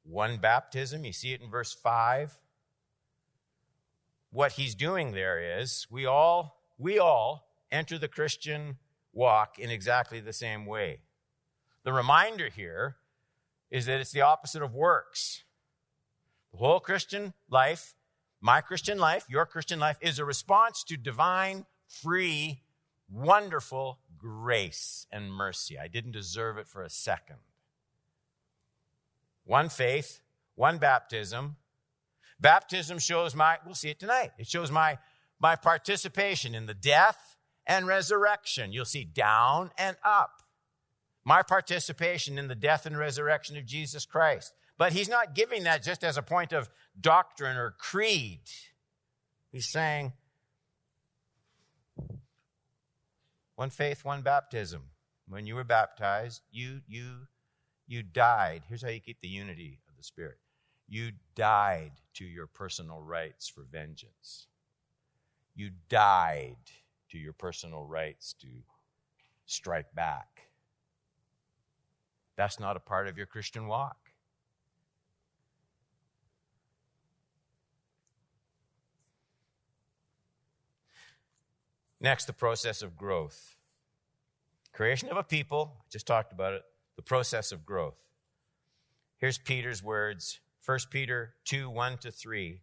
one 0.03 0.37
baptism. 0.37 1.05
You 1.05 1.13
see 1.13 1.33
it 1.33 1.41
in 1.41 1.49
verse 1.49 1.73
5. 1.73 2.37
What 4.31 4.53
he's 4.53 4.75
doing 4.75 5.11
there 5.11 5.59
is 5.59 5.87
we 5.89 6.05
all 6.05 6.57
we 6.77 6.99
all 6.99 7.47
enter 7.71 7.97
the 7.97 8.07
Christian 8.07 8.77
walk 9.13 9.59
in 9.59 9.69
exactly 9.69 10.19
the 10.19 10.33
same 10.33 10.65
way. 10.65 10.99
The 11.83 11.93
reminder 11.93 12.49
here 12.49 12.97
is 13.69 13.85
that 13.85 13.99
it's 13.99 14.11
the 14.11 14.21
opposite 14.21 14.61
of 14.61 14.73
works. 14.73 15.43
The 16.51 16.57
whole 16.57 16.79
Christian 16.79 17.33
life, 17.49 17.95
my 18.41 18.61
Christian 18.61 18.97
life, 18.97 19.25
your 19.29 19.45
Christian 19.45 19.79
life, 19.79 19.97
is 20.01 20.19
a 20.19 20.25
response 20.25 20.83
to 20.85 20.97
divine, 20.97 21.65
free, 21.87 22.61
wonderful 23.09 23.99
grace 24.17 25.07
and 25.11 25.31
mercy. 25.31 25.77
I 25.77 25.87
didn't 25.87 26.11
deserve 26.11 26.57
it 26.57 26.67
for 26.67 26.83
a 26.83 26.89
second 26.89 27.37
one 29.45 29.69
faith, 29.69 30.21
one 30.55 30.77
baptism. 30.77 31.57
Baptism 32.39 32.99
shows 32.99 33.35
my, 33.35 33.57
we'll 33.65 33.75
see 33.75 33.89
it 33.89 33.99
tonight. 33.99 34.31
It 34.37 34.47
shows 34.47 34.71
my, 34.71 34.97
my 35.39 35.55
participation 35.55 36.55
in 36.55 36.65
the 36.65 36.73
death 36.73 37.35
and 37.67 37.85
resurrection. 37.87 38.71
You'll 38.71 38.85
see 38.85 39.03
down 39.03 39.71
and 39.77 39.95
up. 40.03 40.41
My 41.23 41.43
participation 41.43 42.39
in 42.39 42.47
the 42.47 42.55
death 42.55 42.85
and 42.85 42.97
resurrection 42.97 43.57
of 43.57 43.65
Jesus 43.65 44.05
Christ. 44.05 44.53
But 44.77 44.93
he's 44.93 45.09
not 45.09 45.35
giving 45.35 45.63
that 45.63 45.83
just 45.83 46.03
as 46.03 46.17
a 46.17 46.23
point 46.23 46.51
of 46.53 46.69
doctrine 46.99 47.57
or 47.57 47.75
creed. 47.77 48.41
He's 49.51 49.69
saying, 49.69 50.13
one 53.55 53.69
faith, 53.69 54.03
one 54.03 54.23
baptism. 54.23 54.81
When 55.27 55.45
you 55.45 55.53
were 55.53 55.63
baptized, 55.63 56.41
you, 56.51 56.81
you 56.87 57.27
you 57.91 58.01
died. 58.01 58.63
Here's 58.69 58.81
how 58.81 58.87
you 58.87 59.01
keep 59.01 59.19
the 59.19 59.27
unity 59.27 59.79
of 59.89 59.97
the 59.97 60.03
Spirit 60.03 60.37
you 60.87 61.11
died 61.35 61.91
to 62.13 62.25
your 62.25 62.47
personal 62.47 63.01
rights 63.01 63.49
for 63.49 63.65
vengeance. 63.69 64.47
You 65.55 65.71
died 65.89 66.57
to 67.09 67.17
your 67.17 67.33
personal 67.33 67.85
rights 67.85 68.33
to 68.41 68.47
strike 69.45 69.93
back. 69.93 70.47
That's 72.37 72.59
not 72.59 72.77
a 72.77 72.79
part 72.79 73.07
of 73.07 73.17
your 73.17 73.25
Christian 73.25 73.67
walk. 73.67 73.97
Next, 81.99 82.25
the 82.25 82.33
process 82.33 82.81
of 82.81 82.97
growth. 82.97 83.55
Creation 84.73 85.09
of 85.09 85.17
a 85.17 85.23
people, 85.23 85.85
just 85.89 86.07
talked 86.07 86.31
about 86.31 86.53
it 86.53 86.63
the 87.01 87.07
process 87.07 87.51
of 87.51 87.65
growth. 87.65 87.97
Here's 89.17 89.39
Peter's 89.39 89.81
words 89.81 90.39
1 90.63 90.77
Peter 90.91 91.33
2 91.45 91.67
1 91.67 91.97
to 91.97 92.11
3. 92.11 92.61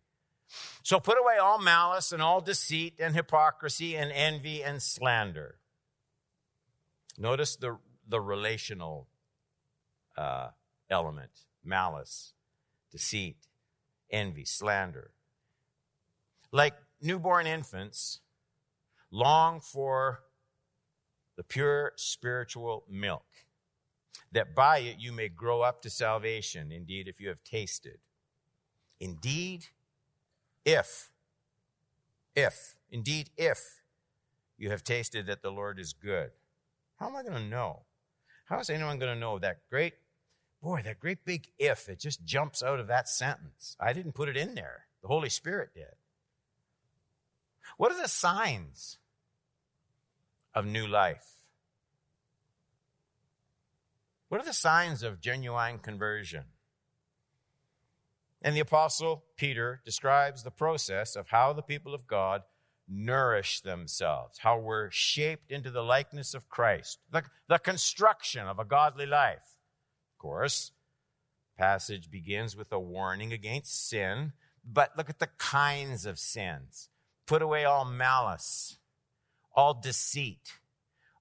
So 0.85 1.01
put 1.01 1.19
away 1.19 1.39
all 1.39 1.59
malice 1.59 2.13
and 2.13 2.23
all 2.23 2.41
deceit 2.41 3.01
and 3.01 3.17
hypocrisy 3.17 3.97
and 3.97 4.13
envy 4.13 4.63
and 4.63 4.81
slander. 4.81 5.57
Notice 7.19 7.57
the, 7.57 7.79
the 8.09 8.21
relational 8.21 9.09
uh, 10.17 10.51
element 10.89 11.33
malice, 11.65 12.33
deceit, 12.93 13.39
envy, 14.09 14.45
slander. 14.45 15.11
Like 16.53 16.75
newborn 17.03 17.49
infants, 17.49 18.21
long 19.11 19.59
for 19.61 20.21
the 21.37 21.43
pure 21.43 21.93
spiritual 21.97 22.85
milk 22.89 23.25
that 24.33 24.55
by 24.55 24.79
it 24.79 24.97
you 24.99 25.13
may 25.13 25.29
grow 25.29 25.63
up 25.63 25.83
to 25.83 25.91
salvation, 25.91 26.73
indeed, 26.73 27.09
if 27.09 27.21
you 27.21 27.29
have 27.29 27.43
tasted. 27.45 27.99
Indeed, 29.01 29.67
if, 30.65 31.11
if, 32.35 32.77
indeed, 32.91 33.31
if 33.37 33.81
you 34.57 34.71
have 34.71 34.83
tasted 34.83 35.27
that 35.27 35.43
the 35.43 35.51
Lord 35.51 35.79
is 35.79 35.93
good. 35.93 36.31
How 36.99 37.07
am 37.07 37.17
I 37.17 37.23
going 37.23 37.35
to 37.35 37.49
know? 37.49 37.83
How 38.47 38.59
is 38.59 38.71
anyone 38.71 38.99
going 38.99 39.15
to 39.15 39.21
know 39.21 39.39
that 39.39 39.59
great, 39.71 39.95
boy, 40.63 40.83
that 40.85 40.99
great 40.99 41.25
big 41.25 41.49
if, 41.59 41.89
it 41.89 42.01
just 42.01 42.25
jumps 42.25 42.63
out 42.63 42.81
of 42.81 42.89
that 42.89 43.09
sentence. 43.09 43.77
I 43.79 43.93
didn't 43.93 44.13
put 44.13 44.29
it 44.29 44.37
in 44.37 44.55
there. 44.55 44.87
The 45.03 45.09
Holy 45.09 45.29
Spirit 45.29 45.71
did. 45.75 45.95
What 47.77 47.93
are 47.93 48.03
the 48.03 48.09
signs 48.09 48.99
of 50.55 50.67
new 50.67 50.87
life? 50.87 51.38
What 54.29 54.41
are 54.41 54.45
the 54.45 54.53
signs 54.53 55.03
of 55.03 55.21
genuine 55.21 55.79
conversion? 55.79 56.45
And 58.43 58.55
the 58.55 58.61
Apostle 58.61 59.25
Peter 59.37 59.81
describes 59.85 60.43
the 60.43 60.51
process 60.51 61.17
of 61.17 61.29
how 61.29 61.53
the 61.53 61.63
people 61.63 61.95
of 61.95 62.07
God 62.07 62.43
nourish 62.87 63.61
themselves, 63.61 64.39
how 64.39 64.59
we're 64.59 64.91
shaped 64.91 65.51
into 65.51 65.71
the 65.71 65.83
likeness 65.83 66.35
of 66.35 66.49
Christ, 66.49 66.99
the, 67.11 67.25
the 67.49 67.59
construction 67.59 68.47
of 68.47 68.59
a 68.59 68.65
godly 68.65 69.07
life. 69.07 69.59
Of 70.15 70.19
course, 70.19 70.73
passage 71.57 72.11
begins 72.11 72.57
with 72.57 72.71
a 72.71 72.79
warning 72.79 73.33
against 73.33 73.89
sin, 73.89 74.33
but 74.65 74.97
look 74.97 75.11
at 75.11 75.19
the 75.19 75.31
kinds 75.39 76.07
of 76.07 76.19
sins. 76.19 76.89
Put 77.27 77.43
away 77.43 77.65
all 77.65 77.85
malice, 77.85 78.79
all 79.55 79.75
deceit, 79.75 80.53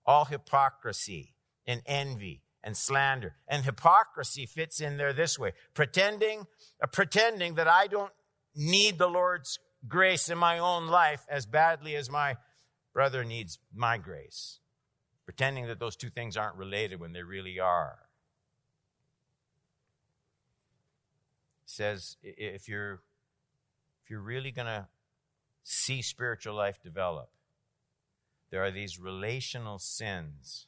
all 0.06 0.26
hypocrisy 0.26 1.36
and 1.66 1.82
envy 1.86 2.44
and 2.68 2.76
slander. 2.76 3.34
And 3.48 3.64
hypocrisy 3.64 4.46
fits 4.46 4.82
in 4.82 4.98
there 4.98 5.14
this 5.14 5.40
way 5.40 5.54
pretending, 5.74 6.48
uh, 6.84 6.88
pretending 6.88 7.56
that 7.56 7.70
I 7.70 7.88
don't 7.88 8.12
need 8.54 8.98
the 8.98 9.08
Lord's 9.08 9.58
grace 9.88 10.28
in 10.28 10.38
my 10.38 10.60
own 10.60 10.88
life 10.88 11.26
as 11.30 11.46
badly 11.46 11.96
as 11.96 12.12
my 12.12 12.36
brother 12.94 13.24
needs 13.24 13.58
my 13.74 13.98
grace. 13.98 14.60
Pretending 15.24 15.68
that 15.68 15.80
those 15.80 15.96
two 15.96 16.10
things 16.10 16.36
aren't 16.36 16.58
related 16.58 17.00
when 17.00 17.14
they 17.14 17.24
really 17.24 17.60
are. 17.60 18.00
says 21.70 22.16
if 22.24 22.70
you're 22.70 23.02
if 24.04 24.10
you're 24.10 24.22
really 24.22 24.52
going 24.52 24.66
to 24.66 24.88
see 25.64 26.02
spiritual 26.02 26.56
life 26.56 26.82
develop 26.82 27.30
there 28.50 28.64
are 28.64 28.72
these 28.72 28.98
relational 28.98 29.78
sins 29.78 30.66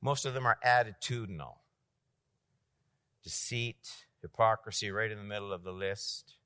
most 0.00 0.24
of 0.24 0.34
them 0.34 0.46
are 0.46 0.58
attitudinal 0.64 1.56
deceit 3.24 4.06
hypocrisy 4.22 4.90
right 4.90 5.10
in 5.10 5.18
the 5.18 5.24
middle 5.24 5.52
of 5.52 5.62
the 5.62 5.72
list 5.72 6.38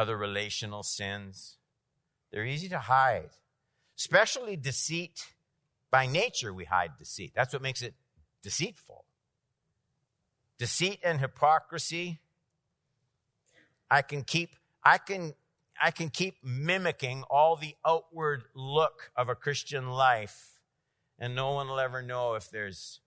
other 0.00 0.16
relational 0.16 0.82
sins. 0.82 1.58
They're 2.30 2.44
easy 2.44 2.68
to 2.70 2.78
hide, 2.78 3.30
especially 3.98 4.56
deceit. 4.56 5.26
By 5.90 6.06
nature, 6.06 6.54
we 6.54 6.64
hide 6.64 6.92
deceit. 6.98 7.32
That's 7.34 7.52
what 7.52 7.62
makes 7.62 7.82
it 7.82 7.94
deceitful. 8.42 9.04
Deceit 10.58 11.00
and 11.02 11.20
hypocrisy. 11.20 12.20
I 13.90 14.02
can 14.02 14.22
keep, 14.22 14.54
I 14.84 14.98
can, 14.98 15.34
I 15.80 15.90
can 15.90 16.10
keep 16.10 16.44
mimicking 16.44 17.24
all 17.30 17.56
the 17.56 17.74
outward 17.86 18.44
look 18.54 19.10
of 19.16 19.28
a 19.28 19.34
Christian 19.34 19.88
life, 19.88 20.60
and 21.18 21.34
no 21.34 21.52
one 21.52 21.68
will 21.68 21.80
ever 21.80 22.02
know 22.02 22.34
if 22.34 22.50
there's, 22.50 23.00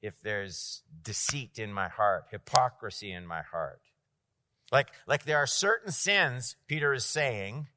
if 0.00 0.20
there's 0.22 0.82
deceit 1.02 1.58
in 1.58 1.72
my 1.72 1.88
heart, 1.88 2.26
hypocrisy 2.30 3.12
in 3.12 3.26
my 3.26 3.42
heart. 3.42 3.80
Like, 4.72 4.88
like 5.06 5.24
there 5.24 5.38
are 5.38 5.46
certain 5.46 5.92
sins, 5.92 6.56
Peter 6.66 6.92
is 6.92 7.04
saying, 7.04 7.68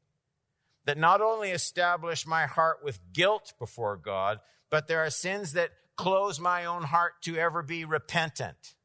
that 0.85 0.97
not 0.97 1.21
only 1.21 1.51
establish 1.51 2.25
my 2.25 2.45
heart 2.45 2.79
with 2.83 2.99
guilt 3.13 3.53
before 3.59 3.97
God, 3.97 4.39
but 4.69 4.87
there 4.87 5.03
are 5.03 5.09
sins 5.09 5.53
that 5.53 5.71
close 5.97 6.39
my 6.39 6.65
own 6.65 6.83
heart 6.83 7.21
to 7.23 7.37
ever 7.37 7.61
be 7.61 7.83
repentant. 7.83 8.75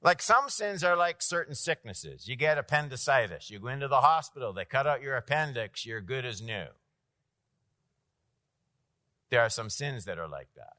Like 0.00 0.22
some 0.22 0.48
sins 0.48 0.84
are 0.84 0.96
like 0.96 1.20
certain 1.20 1.54
sicknesses. 1.54 2.28
You 2.28 2.36
get 2.36 2.58
appendicitis, 2.58 3.50
you 3.50 3.58
go 3.58 3.68
into 3.68 3.88
the 3.88 4.00
hospital, 4.00 4.52
they 4.52 4.64
cut 4.64 4.86
out 4.86 5.02
your 5.02 5.16
appendix, 5.16 5.84
you're 5.84 6.00
good 6.00 6.24
as 6.24 6.40
new. 6.40 6.66
There 9.30 9.40
are 9.40 9.50
some 9.50 9.70
sins 9.70 10.04
that 10.04 10.18
are 10.18 10.28
like 10.28 10.48
that. 10.56 10.76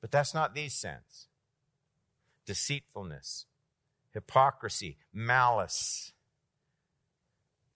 But 0.00 0.10
that's 0.10 0.34
not 0.34 0.54
these 0.54 0.74
sins 0.74 1.28
deceitfulness, 2.46 3.46
hypocrisy, 4.12 4.96
malice. 5.12 6.12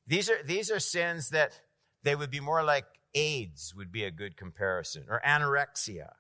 These 0.07 0.29
are, 0.29 0.43
these 0.43 0.69
are 0.71 0.81
sins 0.81 1.31
that 1.31 1.61
they 2.03 2.17
would 2.17 2.31
be 2.31 2.41
more 2.41 2.65
like 2.65 2.87
AIDS, 3.15 3.73
would 3.77 3.93
be 3.93 4.03
a 4.03 4.11
good 4.11 4.37
comparison, 4.37 5.05
or 5.09 5.23
anorexia. 5.25 6.15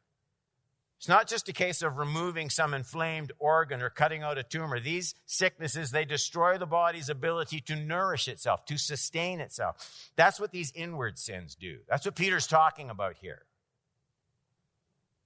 It's 1.05 1.09
not 1.11 1.29
just 1.29 1.51
a 1.51 1.53
case 1.53 1.83
of 1.83 1.99
removing 1.99 2.49
some 2.49 2.73
inflamed 2.73 3.31
organ 3.39 3.83
or 3.83 3.91
cutting 3.91 4.23
out 4.23 4.39
a 4.39 4.43
tumor. 4.43 4.81
These 4.81 5.15
sicknesses, 5.27 5.91
they 5.91 6.07
destroy 6.07 6.57
the 6.57 6.65
body's 6.65 7.11
ability 7.11 7.61
to 7.67 7.77
nourish 7.77 8.27
itself, 8.27 8.65
to 8.65 8.79
sustain 8.79 9.39
itself. 9.39 10.11
That's 10.17 10.41
what 10.41 10.51
these 10.51 10.73
inward 10.75 11.19
sins 11.19 11.57
do. 11.57 11.81
That's 11.91 12.07
what 12.07 12.17
Peter's 12.17 12.47
talking 12.47 12.89
about 12.89 13.17
here. 13.21 13.43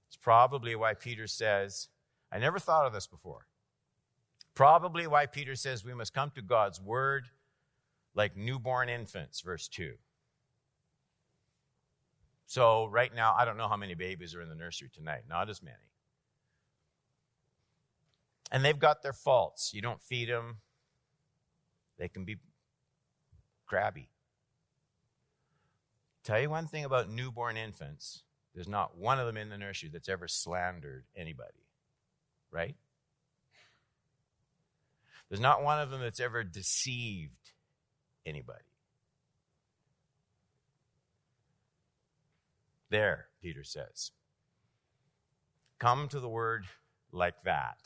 It's 0.09 0.17
probably 0.17 0.75
why 0.75 0.95
Peter 0.95 1.27
says, 1.27 1.87
I 2.29 2.39
never 2.39 2.59
thought 2.59 2.85
of 2.85 2.91
this 2.91 3.07
before. 3.07 3.45
Probably 4.55 5.07
why 5.07 5.27
Peter 5.27 5.55
says 5.55 5.85
we 5.85 5.93
must 5.93 6.13
come 6.13 6.33
to 6.35 6.41
God's 6.41 6.81
word 6.81 7.29
like 8.13 8.35
newborn 8.35 8.89
infants, 8.89 9.39
verse 9.39 9.69
2. 9.69 9.93
So, 12.49 12.87
right 12.87 13.13
now, 13.13 13.35
I 13.37 13.45
don't 13.45 13.57
know 13.57 13.67
how 13.67 13.77
many 13.77 13.93
babies 13.93 14.33
are 14.33 14.41
in 14.41 14.49
the 14.49 14.55
nursery 14.55 14.89
tonight. 14.91 15.21
Not 15.29 15.51
as 15.51 15.61
many. 15.61 15.75
And 18.51 18.65
they've 18.65 18.79
got 18.79 19.03
their 19.03 19.13
faults. 19.13 19.71
You 19.71 19.83
don't 19.83 20.01
feed 20.01 20.29
them, 20.29 20.57
they 21.99 22.07
can 22.07 22.25
be 22.25 22.37
crabby. 23.67 24.09
Tell 26.23 26.41
you 26.41 26.49
one 26.49 26.67
thing 26.67 26.85
about 26.85 27.07
newborn 27.07 27.55
infants 27.55 28.23
there's 28.55 28.67
not 28.67 28.97
one 28.97 29.19
of 29.19 29.27
them 29.27 29.37
in 29.37 29.49
the 29.49 29.57
nursery 29.59 29.89
that's 29.93 30.09
ever 30.09 30.27
slandered 30.27 31.05
anybody, 31.15 31.67
right? 32.49 32.75
There's 35.29 35.39
not 35.39 35.63
one 35.63 35.79
of 35.79 35.91
them 35.91 36.01
that's 36.01 36.19
ever 36.19 36.43
deceived 36.43 37.51
anybody. 38.25 38.63
There, 42.89 43.27
Peter 43.41 43.63
says. 43.63 44.11
Come 45.79 46.07
to 46.09 46.19
the 46.19 46.29
word 46.29 46.65
like 47.11 47.43
that. 47.43 47.77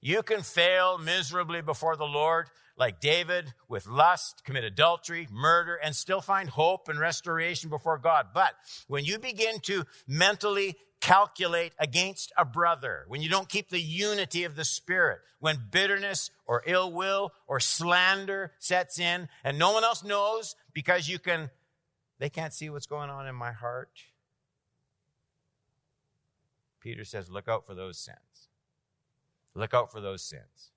You 0.00 0.22
can 0.22 0.42
fail 0.42 0.98
miserably 0.98 1.60
before 1.60 1.96
the 1.96 2.06
Lord, 2.06 2.48
like 2.76 3.00
David, 3.00 3.52
with 3.68 3.86
lust, 3.86 4.42
commit 4.44 4.64
adultery, 4.64 5.28
murder, 5.30 5.74
and 5.76 5.94
still 5.94 6.22
find 6.22 6.48
hope 6.48 6.88
and 6.88 6.98
restoration 6.98 7.68
before 7.68 7.98
God. 7.98 8.28
But 8.32 8.52
when 8.88 9.04
you 9.04 9.18
begin 9.18 9.60
to 9.60 9.84
mentally 10.08 10.76
calculate 11.00 11.72
against 11.78 12.32
a 12.36 12.44
brother, 12.44 13.04
when 13.08 13.20
you 13.22 13.28
don't 13.28 13.48
keep 13.48 13.68
the 13.68 13.80
unity 13.80 14.44
of 14.44 14.56
the 14.56 14.64
Spirit, 14.64 15.20
when 15.38 15.58
bitterness 15.70 16.30
or 16.46 16.62
ill 16.66 16.92
will 16.92 17.32
or 17.46 17.60
slander 17.60 18.52
sets 18.58 18.98
in 18.98 19.28
and 19.44 19.58
no 19.58 19.72
one 19.72 19.84
else 19.84 20.04
knows 20.04 20.56
because 20.72 21.08
you 21.08 21.18
can, 21.18 21.50
they 22.20 22.30
can't 22.30 22.54
see 22.54 22.70
what's 22.70 22.86
going 22.86 23.10
on 23.10 23.26
in 23.26 23.34
my 23.34 23.50
heart. 23.50 24.04
Peter 26.78 27.04
says, 27.04 27.28
look 27.28 27.48
out 27.48 27.66
for 27.66 27.74
those 27.74 27.98
sins. 27.98 28.48
Look 29.56 29.74
out 29.74 29.90
for 29.90 30.00
those 30.00 30.22
sins. 30.22 30.70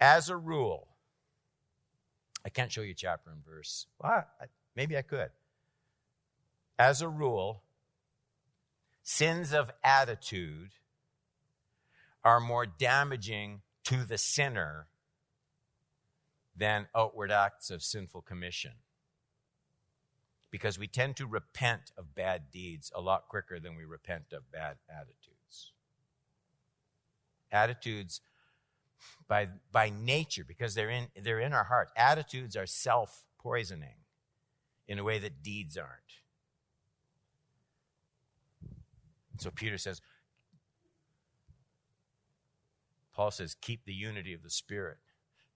As 0.00 0.30
a 0.30 0.36
rule, 0.36 0.88
I 2.44 2.48
can't 2.48 2.72
show 2.72 2.80
you 2.80 2.94
chapter 2.94 3.30
and 3.30 3.44
verse. 3.44 3.86
Well, 4.02 4.24
maybe 4.74 4.96
I 4.96 5.02
could. 5.02 5.28
As 6.78 7.02
a 7.02 7.08
rule, 7.08 7.62
Sins 9.02 9.52
of 9.52 9.70
attitude 9.82 10.70
are 12.24 12.38
more 12.38 12.66
damaging 12.66 13.62
to 13.84 14.04
the 14.04 14.16
sinner 14.16 14.86
than 16.56 16.86
outward 16.94 17.32
acts 17.32 17.68
of 17.70 17.82
sinful 17.82 18.22
commission. 18.22 18.72
Because 20.52 20.78
we 20.78 20.86
tend 20.86 21.16
to 21.16 21.26
repent 21.26 21.90
of 21.96 22.14
bad 22.14 22.52
deeds 22.52 22.92
a 22.94 23.00
lot 23.00 23.26
quicker 23.28 23.58
than 23.58 23.74
we 23.74 23.84
repent 23.84 24.32
of 24.32 24.52
bad 24.52 24.76
attitudes. 24.88 25.72
Attitudes, 27.50 28.20
by, 29.26 29.48
by 29.72 29.90
nature, 29.90 30.44
because 30.46 30.74
they're 30.74 30.90
in, 30.90 31.08
they're 31.20 31.40
in 31.40 31.52
our 31.52 31.64
heart, 31.64 31.88
attitudes 31.96 32.54
are 32.54 32.66
self 32.66 33.24
poisoning 33.40 33.96
in 34.86 34.98
a 34.98 35.04
way 35.04 35.18
that 35.18 35.42
deeds 35.42 35.76
aren't. 35.76 35.88
So 39.38 39.50
Peter 39.50 39.78
says, 39.78 40.00
Paul 43.14 43.30
says, 43.30 43.56
keep 43.60 43.84
the 43.84 43.92
unity 43.94 44.34
of 44.34 44.42
the 44.42 44.50
Spirit. 44.50 44.98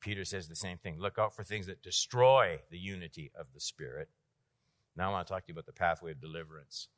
Peter 0.01 0.25
says 0.25 0.49
the 0.49 0.57
same 0.57 0.79
thing. 0.79 0.99
Look 0.99 1.19
out 1.19 1.35
for 1.35 1.45
things 1.45 1.67
that 1.67 1.83
destroy 1.83 2.61
the 2.71 2.79
unity 2.79 3.31
of 3.39 3.47
the 3.55 3.61
Spirit. 3.61 4.09
Now 4.97 5.11
I 5.11 5.13
want 5.13 5.27
to 5.27 5.33
talk 5.33 5.45
to 5.45 5.49
you 5.49 5.55
about 5.55 5.67
the 5.67 5.73
pathway 5.73 6.13
of 6.13 6.21
deliverance. 6.21 6.89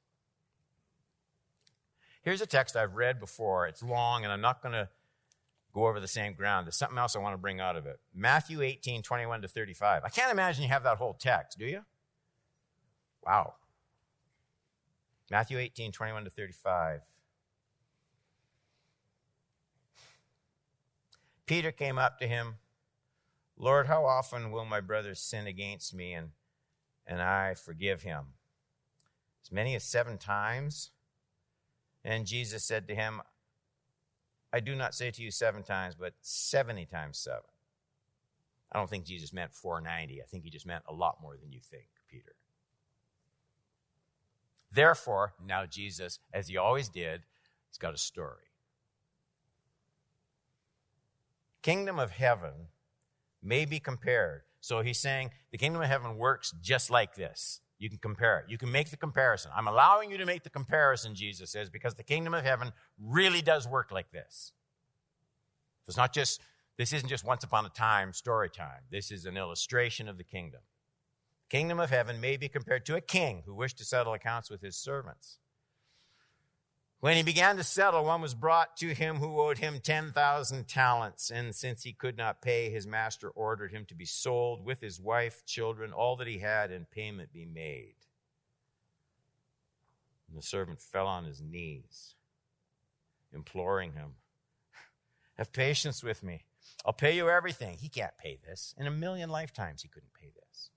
Here's 2.22 2.40
a 2.40 2.46
text 2.46 2.76
I've 2.76 2.94
read 2.94 3.20
before. 3.20 3.66
It's 3.66 3.82
long, 3.82 4.24
and 4.24 4.32
I'm 4.32 4.40
not 4.40 4.62
going 4.62 4.74
to 4.74 4.88
go 5.72 5.86
over 5.86 6.00
the 6.00 6.08
same 6.08 6.34
ground. 6.34 6.66
There's 6.66 6.76
something 6.76 6.98
else 6.98 7.16
I 7.16 7.20
want 7.20 7.34
to 7.34 7.38
bring 7.38 7.60
out 7.60 7.76
of 7.76 7.86
it. 7.86 8.00
Matthew 8.14 8.62
18, 8.62 9.02
21 9.02 9.42
to 9.42 9.48
35. 9.48 10.02
I 10.04 10.08
can't 10.08 10.32
imagine 10.32 10.62
you 10.62 10.68
have 10.68 10.82
that 10.82 10.98
whole 10.98 11.14
text, 11.14 11.58
do 11.58 11.64
you? 11.64 11.82
Wow. 13.24 13.54
Matthew 15.30 15.58
18, 15.58 15.92
21 15.92 16.24
to 16.24 16.30
35. 16.30 17.00
Peter 21.46 21.72
came 21.72 21.98
up 21.98 22.18
to 22.18 22.26
him, 22.26 22.56
Lord, 23.56 23.86
how 23.86 24.04
often 24.04 24.50
will 24.50 24.64
my 24.64 24.80
brother 24.80 25.14
sin 25.14 25.46
against 25.46 25.94
me 25.94 26.12
and, 26.12 26.30
and 27.08 27.20
I 27.20 27.54
forgive 27.54 28.02
him? 28.02 28.26
As 29.42 29.50
many 29.50 29.74
as 29.74 29.82
seven 29.82 30.18
times? 30.18 30.90
And 32.04 32.26
Jesus 32.26 32.62
said 32.62 32.86
to 32.86 32.94
him, 32.94 33.22
I 34.52 34.60
do 34.60 34.76
not 34.76 34.94
say 34.94 35.10
to 35.10 35.22
you 35.22 35.30
seven 35.30 35.62
times, 35.62 35.94
but 35.98 36.14
70 36.20 36.86
times 36.86 37.18
seven. 37.18 37.50
I 38.70 38.78
don't 38.78 38.88
think 38.88 39.04
Jesus 39.04 39.32
meant 39.32 39.54
490. 39.54 40.22
I 40.22 40.26
think 40.26 40.44
he 40.44 40.50
just 40.50 40.66
meant 40.66 40.84
a 40.86 40.92
lot 40.92 41.16
more 41.20 41.36
than 41.36 41.52
you 41.52 41.60
think, 41.60 41.86
Peter. 42.10 42.34
Therefore, 44.70 45.32
now 45.44 45.64
Jesus, 45.66 46.20
as 46.32 46.48
he 46.48 46.56
always 46.56 46.88
did, 46.88 47.22
has 47.70 47.78
got 47.78 47.94
a 47.94 47.98
story. 47.98 48.44
Kingdom 51.62 51.98
of 51.98 52.10
heaven 52.12 52.68
may 53.42 53.64
be 53.64 53.80
compared. 53.80 54.42
So 54.60 54.80
he's 54.80 54.98
saying 54.98 55.30
the 55.50 55.58
kingdom 55.58 55.82
of 55.82 55.88
heaven 55.88 56.16
works 56.16 56.54
just 56.60 56.90
like 56.90 57.14
this. 57.14 57.60
You 57.78 57.88
can 57.88 57.98
compare 57.98 58.40
it. 58.40 58.46
You 58.48 58.58
can 58.58 58.72
make 58.72 58.90
the 58.90 58.96
comparison. 58.96 59.52
I'm 59.54 59.68
allowing 59.68 60.10
you 60.10 60.18
to 60.18 60.26
make 60.26 60.42
the 60.42 60.50
comparison, 60.50 61.14
Jesus 61.14 61.50
says, 61.50 61.70
because 61.70 61.94
the 61.94 62.02
kingdom 62.02 62.34
of 62.34 62.44
heaven 62.44 62.72
really 63.00 63.40
does 63.40 63.68
work 63.68 63.92
like 63.92 64.10
this. 64.10 64.52
It's 65.86 65.96
not 65.96 66.12
just, 66.12 66.40
this 66.76 66.92
isn't 66.92 67.08
just 67.08 67.24
once 67.24 67.44
upon 67.44 67.64
a 67.64 67.70
time 67.70 68.12
story 68.12 68.50
time. 68.50 68.82
This 68.90 69.10
is 69.10 69.26
an 69.26 69.36
illustration 69.36 70.08
of 70.08 70.18
the 70.18 70.24
kingdom. 70.24 70.60
The 71.48 71.56
kingdom 71.56 71.78
of 71.78 71.90
heaven 71.90 72.20
may 72.20 72.36
be 72.36 72.48
compared 72.48 72.84
to 72.86 72.96
a 72.96 73.00
king 73.00 73.42
who 73.46 73.54
wished 73.54 73.78
to 73.78 73.84
settle 73.84 74.12
accounts 74.12 74.50
with 74.50 74.60
his 74.60 74.76
servants. 74.76 75.38
When 77.00 77.16
he 77.16 77.22
began 77.22 77.56
to 77.56 77.62
settle, 77.62 78.04
one 78.04 78.20
was 78.20 78.34
brought 78.34 78.76
to 78.78 78.92
him 78.92 79.16
who 79.16 79.40
owed 79.40 79.58
him 79.58 79.80
10,000 79.80 80.66
talents. 80.66 81.30
And 81.30 81.54
since 81.54 81.84
he 81.84 81.92
could 81.92 82.16
not 82.16 82.42
pay, 82.42 82.70
his 82.70 82.88
master 82.88 83.30
ordered 83.30 83.70
him 83.70 83.84
to 83.86 83.94
be 83.94 84.04
sold 84.04 84.64
with 84.64 84.80
his 84.80 85.00
wife, 85.00 85.46
children, 85.46 85.92
all 85.92 86.16
that 86.16 86.26
he 86.26 86.38
had, 86.38 86.72
and 86.72 86.90
payment 86.90 87.32
be 87.32 87.46
made. 87.46 87.94
And 90.28 90.36
the 90.36 90.42
servant 90.42 90.80
fell 90.80 91.06
on 91.06 91.24
his 91.24 91.40
knees, 91.40 92.14
imploring 93.32 93.92
him, 93.92 94.14
Have 95.36 95.52
patience 95.52 96.02
with 96.02 96.24
me. 96.24 96.42
I'll 96.84 96.92
pay 96.92 97.16
you 97.16 97.30
everything. 97.30 97.76
He 97.78 97.88
can't 97.88 98.16
pay 98.18 98.38
this. 98.44 98.74
In 98.76 98.88
a 98.88 98.90
million 98.90 99.30
lifetimes, 99.30 99.82
he 99.82 99.88
couldn't 99.88 100.12
pay 100.20 100.30
this. 100.34 100.70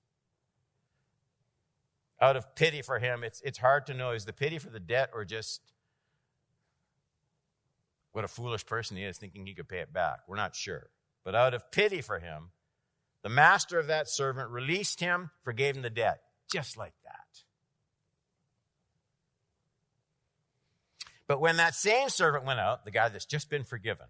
Out 2.21 2.35
of 2.35 2.55
pity 2.55 2.83
for 2.83 2.99
him, 2.99 3.23
it's, 3.23 3.41
it's 3.41 3.57
hard 3.57 3.87
to 3.87 3.95
know 3.95 4.11
is 4.11 4.25
the 4.25 4.33
pity 4.33 4.59
for 4.59 4.69
the 4.69 4.79
debt 4.79 5.09
or 5.13 5.25
just 5.25 5.61
what 8.11 8.25
a 8.25 8.27
foolish 8.27 8.65
person 8.65 8.97
he 8.97 9.03
is 9.03 9.17
thinking 9.17 9.45
he 9.45 9.53
could 9.53 9.69
pay 9.69 9.79
it 9.79 9.93
back. 9.93 10.19
We're 10.27 10.35
not 10.35 10.55
sure. 10.55 10.89
But 11.23 11.35
out 11.35 11.53
of 11.53 11.71
pity 11.71 12.01
for 12.01 12.19
him, 12.19 12.51
the 13.23 13.29
master 13.29 13.79
of 13.79 13.87
that 13.87 14.09
servant 14.09 14.49
released 14.49 14.99
him, 14.99 15.29
forgave 15.43 15.75
him 15.75 15.83
the 15.83 15.89
debt, 15.89 16.21
just 16.51 16.77
like 16.77 16.93
that. 17.03 17.21
But 21.27 21.39
when 21.39 21.57
that 21.57 21.75
same 21.75 22.09
servant 22.09 22.45
went 22.45 22.59
out, 22.59 22.83
the 22.83 22.91
guy 22.91 23.07
that's 23.07 23.25
just 23.25 23.49
been 23.49 23.63
forgiven, 23.63 24.07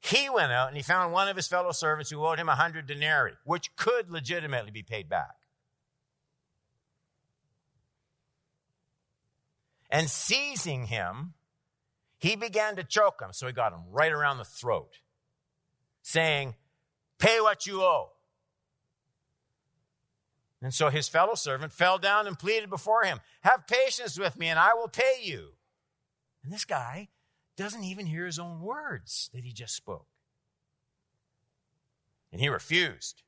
he 0.00 0.30
went 0.30 0.50
out 0.50 0.68
and 0.68 0.76
he 0.76 0.82
found 0.82 1.12
one 1.12 1.28
of 1.28 1.36
his 1.36 1.46
fellow 1.46 1.72
servants 1.72 2.10
who 2.10 2.24
owed 2.24 2.38
him 2.38 2.48
a 2.48 2.54
hundred 2.54 2.86
denarii, 2.86 3.34
which 3.44 3.74
could 3.76 4.10
legitimately 4.10 4.70
be 4.70 4.82
paid 4.82 5.08
back. 5.08 5.34
And 9.90 10.08
seizing 10.08 10.86
him, 10.86 11.34
he 12.22 12.36
began 12.36 12.76
to 12.76 12.84
choke 12.84 13.20
him, 13.20 13.32
so 13.32 13.48
he 13.48 13.52
got 13.52 13.72
him 13.72 13.80
right 13.90 14.12
around 14.12 14.38
the 14.38 14.44
throat, 14.44 15.00
saying, 16.02 16.54
Pay 17.18 17.40
what 17.40 17.66
you 17.66 17.82
owe. 17.82 18.12
And 20.62 20.72
so 20.72 20.88
his 20.88 21.08
fellow 21.08 21.34
servant 21.34 21.72
fell 21.72 21.98
down 21.98 22.28
and 22.28 22.38
pleaded 22.38 22.70
before 22.70 23.02
him, 23.02 23.18
Have 23.40 23.66
patience 23.66 24.16
with 24.16 24.38
me, 24.38 24.46
and 24.46 24.56
I 24.56 24.74
will 24.74 24.86
pay 24.86 25.16
you. 25.20 25.54
And 26.44 26.52
this 26.52 26.64
guy 26.64 27.08
doesn't 27.56 27.82
even 27.82 28.06
hear 28.06 28.24
his 28.24 28.38
own 28.38 28.60
words 28.60 29.28
that 29.34 29.42
he 29.42 29.52
just 29.52 29.74
spoke. 29.74 30.06
And 32.30 32.40
he 32.40 32.48
refused 32.48 33.24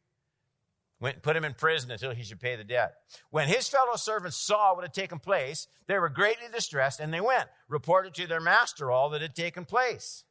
went 1.05 1.17
and 1.17 1.23
put 1.23 1.37
him 1.37 1.45
in 1.45 1.53
prison 1.53 1.91
until 1.91 2.15
he 2.15 2.23
should 2.23 2.41
pay 2.41 2.57
the 2.57 2.65
debt. 2.65 2.95
When 3.29 3.47
his 3.47 3.69
fellow 3.69 3.97
servants 3.97 4.39
saw 4.39 4.75
what 4.75 4.85
had 4.85 4.95
taken 4.95 5.19
place, 5.19 5.69
they 5.87 5.99
were 5.99 6.09
greatly 6.09 6.47
distressed, 6.51 6.99
and 6.99 7.13
they 7.13 7.21
went, 7.21 7.47
reported 7.69 8.15
to 8.15 8.27
their 8.27 8.41
master 8.41 8.91
all 8.91 9.11
that 9.11 9.21
had 9.21 9.37
taken 9.37 9.67
place. 9.67 10.25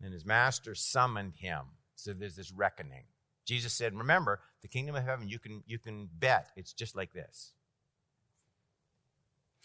And 0.00 0.14
his 0.14 0.24
master 0.24 0.74
summoned 0.74 1.34
him. 1.36 1.60
So 1.94 2.14
there's 2.14 2.36
this 2.36 2.50
reckoning. 2.50 3.04
Jesus 3.44 3.74
said, 3.74 3.94
Remember, 3.94 4.40
the 4.62 4.68
kingdom 4.68 4.96
of 4.96 5.04
heaven, 5.04 5.28
you 5.28 5.38
can, 5.38 5.62
you 5.66 5.78
can 5.78 6.08
bet 6.10 6.46
it's 6.56 6.72
just 6.72 6.96
like 6.96 7.12
this. 7.12 7.52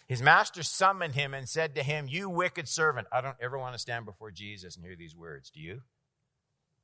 His 0.10 0.22
master 0.22 0.62
summoned 0.62 1.16
him 1.16 1.34
and 1.34 1.48
said 1.48 1.74
to 1.76 1.84
him, 1.84 2.10
You 2.10 2.30
wicked 2.30 2.68
servant. 2.68 3.08
I 3.13 3.22
don't 3.22 3.38
ever 3.42 3.58
want 3.58 3.76
to 3.76 3.80
stand 3.80 4.06
before 4.06 4.32
Jesus 4.32 4.76
and 4.76 4.84
hear 4.84 4.98
these 4.98 5.16
words. 5.16 5.50
Do 5.52 5.62
you? 5.62 5.84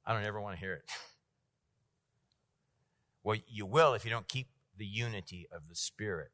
I 0.06 0.14
don't 0.14 0.24
ever 0.24 0.40
want 0.40 0.56
to 0.56 0.62
hear 0.62 0.76
it. 0.76 0.84
Well, 3.24 3.38
you 3.48 3.66
will 3.66 3.94
if 3.94 4.04
you 4.04 4.12
don't 4.12 4.28
keep 4.28 4.48
the 4.78 4.86
unity 4.86 5.48
of 5.52 5.70
the 5.70 5.76
Spirit 5.76 6.32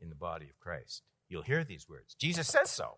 in 0.00 0.08
the 0.08 0.14
body 0.14 0.46
of 0.46 0.58
Christ. 0.58 1.02
You'll 1.28 1.42
hear 1.42 1.62
these 1.62 1.88
words. 1.88 2.14
Jesus 2.14 2.48
says 2.48 2.70
so. 2.70 2.96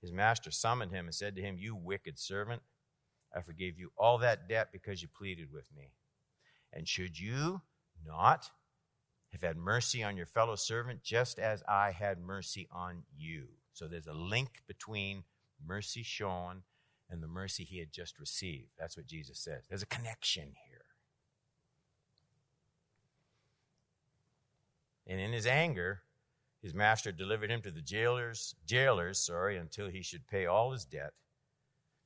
His 0.00 0.12
master 0.12 0.50
summoned 0.50 0.92
him 0.92 1.06
and 1.06 1.14
said 1.14 1.36
to 1.36 1.42
him, 1.42 1.56
You 1.58 1.76
wicked 1.76 2.18
servant, 2.18 2.62
I 3.34 3.40
forgave 3.40 3.78
you 3.78 3.92
all 3.96 4.18
that 4.18 4.48
debt 4.48 4.68
because 4.72 5.00
you 5.00 5.08
pleaded 5.08 5.52
with 5.52 5.66
me. 5.76 5.92
And 6.72 6.88
should 6.88 7.18
you 7.18 7.62
not 8.04 8.50
have 9.30 9.42
had 9.42 9.56
mercy 9.56 10.02
on 10.02 10.16
your 10.16 10.26
fellow 10.26 10.56
servant 10.56 11.02
just 11.04 11.38
as 11.38 11.62
I 11.68 11.92
had 11.92 12.18
mercy 12.18 12.68
on 12.72 13.04
you? 13.16 13.46
So 13.72 13.86
there's 13.86 14.08
a 14.08 14.12
link 14.12 14.62
between 14.66 15.22
mercy 15.64 16.02
shown 16.02 16.62
and 17.12 17.22
the 17.22 17.28
mercy 17.28 17.62
he 17.62 17.78
had 17.78 17.92
just 17.92 18.18
received. 18.18 18.70
That's 18.78 18.96
what 18.96 19.06
Jesus 19.06 19.38
says. 19.38 19.64
There's 19.68 19.82
a 19.82 19.86
connection 19.86 20.54
here. 20.66 20.86
And 25.06 25.20
in 25.20 25.32
his 25.32 25.46
anger, 25.46 26.00
his 26.62 26.74
master 26.74 27.12
delivered 27.12 27.50
him 27.50 27.60
to 27.62 27.70
the 27.70 27.82
jailers, 27.82 28.54
jailers, 28.66 29.18
sorry, 29.18 29.58
until 29.58 29.88
he 29.88 30.02
should 30.02 30.26
pay 30.26 30.46
all 30.46 30.72
his 30.72 30.86
debt. 30.86 31.12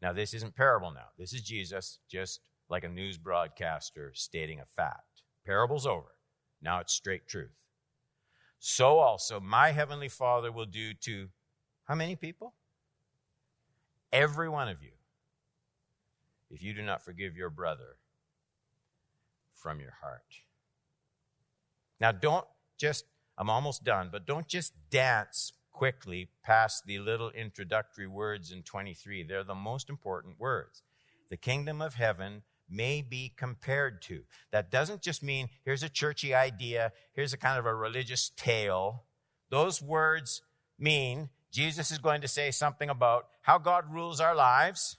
Now, 0.02 0.12
this 0.12 0.34
isn't 0.34 0.56
parable 0.56 0.90
now. 0.90 1.08
This 1.16 1.32
is 1.32 1.42
Jesus, 1.42 2.00
just 2.10 2.40
like 2.68 2.82
a 2.82 2.88
news 2.88 3.16
broadcaster 3.16 4.10
stating 4.14 4.58
a 4.58 4.64
fact. 4.64 5.22
Parable's 5.46 5.86
over. 5.86 6.16
Now 6.60 6.80
it's 6.80 6.92
straight 6.92 7.28
truth. 7.28 7.54
So 8.58 8.98
also 8.98 9.38
my 9.38 9.70
heavenly 9.70 10.08
Father 10.08 10.50
will 10.50 10.66
do 10.66 10.94
to 10.94 11.28
how 11.84 11.94
many 11.94 12.16
people? 12.16 12.54
Every 14.12 14.48
one 14.48 14.68
of 14.68 14.82
you 14.82 14.95
if 16.50 16.62
you 16.62 16.74
do 16.74 16.82
not 16.82 17.04
forgive 17.04 17.36
your 17.36 17.50
brother 17.50 17.96
from 19.54 19.80
your 19.80 19.94
heart. 20.02 20.42
Now, 22.00 22.12
don't 22.12 22.46
just, 22.78 23.04
I'm 23.38 23.50
almost 23.50 23.84
done, 23.84 24.10
but 24.12 24.26
don't 24.26 24.46
just 24.46 24.72
dance 24.90 25.52
quickly 25.72 26.28
past 26.42 26.84
the 26.86 26.98
little 26.98 27.30
introductory 27.30 28.06
words 28.06 28.50
in 28.52 28.62
23. 28.62 29.22
They're 29.22 29.44
the 29.44 29.54
most 29.54 29.90
important 29.90 30.38
words. 30.38 30.82
The 31.30 31.36
kingdom 31.36 31.82
of 31.82 31.94
heaven 31.94 32.42
may 32.68 33.02
be 33.02 33.32
compared 33.36 34.02
to. 34.02 34.22
That 34.52 34.70
doesn't 34.70 35.02
just 35.02 35.22
mean 35.22 35.48
here's 35.64 35.82
a 35.82 35.88
churchy 35.88 36.34
idea, 36.34 36.92
here's 37.12 37.32
a 37.32 37.38
kind 37.38 37.58
of 37.58 37.66
a 37.66 37.74
religious 37.74 38.30
tale. 38.36 39.04
Those 39.50 39.82
words 39.82 40.42
mean 40.78 41.30
Jesus 41.52 41.90
is 41.90 41.98
going 41.98 42.20
to 42.20 42.28
say 42.28 42.50
something 42.50 42.90
about 42.90 43.28
how 43.42 43.58
God 43.58 43.92
rules 43.92 44.20
our 44.20 44.34
lives 44.34 44.96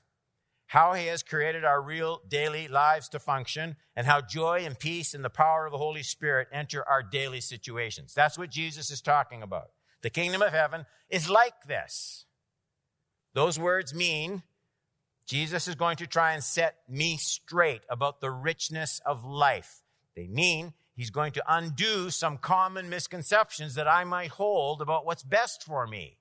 how 0.68 0.94
he 0.94 1.08
has 1.08 1.24
created 1.24 1.64
our 1.64 1.82
real 1.82 2.22
daily 2.28 2.68
lives 2.68 3.10
to 3.10 3.20
function, 3.20 3.76
and 3.96 4.06
how 4.06 4.22
joy 4.22 4.64
and 4.66 4.78
peace 4.78 5.14
and 5.14 5.24
the 5.24 5.30
power 5.30 5.66
of 5.66 5.72
the 5.72 5.78
Holy 5.78 6.04
Spirit 6.04 6.50
enter 6.52 6.88
our 6.88 7.02
daily 7.02 7.42
situations. 7.42 8.14
That's 8.14 8.38
what 8.38 8.52
Jesus 8.52 8.92
is 8.92 9.02
talking 9.02 9.42
about. 9.42 9.72
The 10.02 10.10
kingdom 10.10 10.42
of 10.42 10.52
heaven 10.52 10.86
is 11.10 11.30
like 11.30 11.64
this. 11.68 12.26
Those 13.34 13.58
words 13.58 13.94
mean 13.94 14.44
Jesus 15.26 15.68
is 15.68 15.76
going 15.76 15.98
to 15.98 16.08
try 16.08 16.34
and 16.34 16.44
set 16.44 16.76
me 16.90 17.18
straight 17.18 17.82
about 17.90 18.20
the 18.20 18.32
richness 18.32 19.02
of 19.06 19.26
life. 19.26 19.82
They 20.16 20.28
mean 20.28 20.74
he's 20.96 21.12
going 21.12 21.34
to 21.34 21.44
undo 21.48 22.10
some 22.10 22.38
common 22.38 22.90
misconceptions 22.90 23.76
that 23.76 23.88
I 23.88 24.04
might 24.04 24.32
hold 24.32 24.82
about 24.82 25.06
what's 25.06 25.24
best 25.24 25.64
for 25.64 25.88
me. 25.88 26.18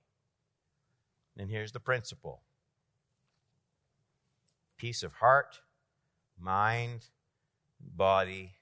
And 1.39 1.51
here's 1.51 1.73
the 1.73 1.81
principle 1.81 2.43
peace 4.77 5.03
of 5.03 5.15
heart, 5.15 5.61
mind, 6.39 7.07
body, 7.81 8.53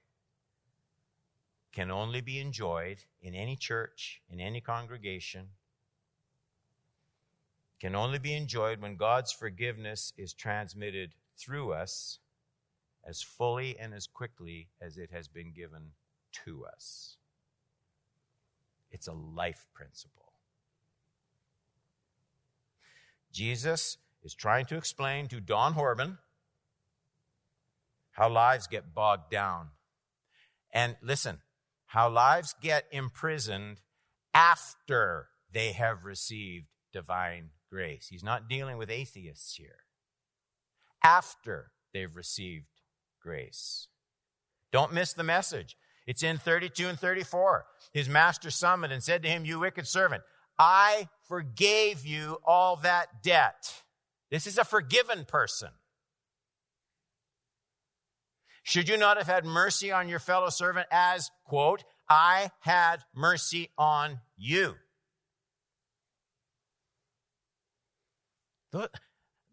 can 1.73 1.91
only 1.91 2.21
be 2.21 2.39
enjoyed 2.39 2.99
in 3.21 3.35
any 3.35 3.57
church, 3.57 4.23
in 4.31 4.41
any 4.41 4.61
congregation, 4.61 5.49
can 7.81 7.95
only 7.95 8.19
be 8.19 8.35
enjoyed 8.35 8.81
when 8.81 8.97
God's 8.97 9.33
forgiveness 9.33 10.13
is 10.17 10.33
transmitted 10.33 11.13
through 11.37 11.73
us 11.73 12.21
as 13.07 13.23
fully 13.23 13.77
and 13.79 13.93
as 13.93 14.07
quickly 14.07 14.69
as 14.81 14.97
it 14.97 15.11
has 15.11 15.29
been 15.29 15.53
given 15.53 15.91
to 16.45 16.65
us. 16.65 17.17
It's 18.91 19.09
a 19.09 19.13
life 19.13 19.67
principle. 19.75 20.33
Jesus 23.33 23.99
is 24.25 24.35
trying 24.35 24.65
to 24.67 24.77
explain 24.77 25.29
to 25.29 25.41
Don 25.41 25.75
Horban 25.75 26.19
how 28.13 28.29
lives 28.29 28.67
get 28.67 28.95
bogged 28.95 29.31
down. 29.31 29.69
And 30.73 30.97
listen, 31.03 31.41
how 31.87 32.09
lives 32.09 32.55
get 32.61 32.87
imprisoned 32.91 33.81
after 34.33 35.29
they 35.53 35.73
have 35.73 36.05
received 36.05 36.67
divine 36.93 37.51
grace. 37.71 38.09
He's 38.09 38.25
not 38.25 38.49
dealing 38.49 38.79
with 38.79 38.91
atheists 38.91 39.57
here. 39.57 39.79
After 41.03 41.73
they've 41.93 42.15
received 42.17 42.67
grace. 43.21 43.89
Don't 44.73 44.93
miss 44.93 45.13
the 45.13 45.23
message. 45.23 45.77
It's 46.07 46.23
in 46.23 46.39
32 46.39 46.89
and 46.89 46.99
34. 46.99 47.65
His 47.93 48.09
master 48.09 48.51
summoned 48.51 48.93
and 48.93 49.03
said 49.03 49.23
to 49.23 49.29
him, 49.29 49.45
You 49.45 49.61
wicked 49.61 49.87
servant, 49.87 50.23
I 50.59 51.09
forgave 51.29 52.05
you 52.05 52.39
all 52.45 52.77
that 52.77 53.23
debt. 53.23 53.84
This 54.35 54.49
is 54.49 54.59
a 54.59 54.65
forgiven 54.65 55.27
person. 55.27 55.69
Should 58.65 58.89
you 58.89 58.97
not 58.97 59.17
have 59.17 59.29
had 59.29 59.45
mercy 59.45 59.93
on 59.93 60.09
your 60.09 60.19
fellow 60.19 60.51
servant 60.51 60.89
as, 60.91 61.31
quote, 61.45 61.85
I 62.09 62.51
had 62.59 63.05
mercy 63.15 63.71
on 63.79 64.19
you? 64.37 64.75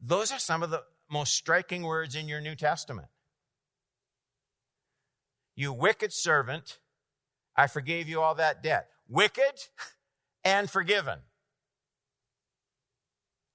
Those 0.02 0.32
are 0.32 0.40
some 0.40 0.64
of 0.64 0.72
the 0.72 0.82
most 1.12 1.36
striking 1.36 1.84
words 1.84 2.16
in 2.16 2.28
your 2.28 2.42
New 2.42 2.56
Testament. 2.56 3.10
You 5.56 5.74
wicked 5.74 6.12
servant, 6.12 6.80
I 7.56 7.68
forgave 7.68 8.10
you 8.10 8.20
all 8.20 8.34
that 8.34 8.64
debt. 8.64 8.88
Wicked 9.08 9.68
and 10.44 10.72
forgiven. 10.72 11.20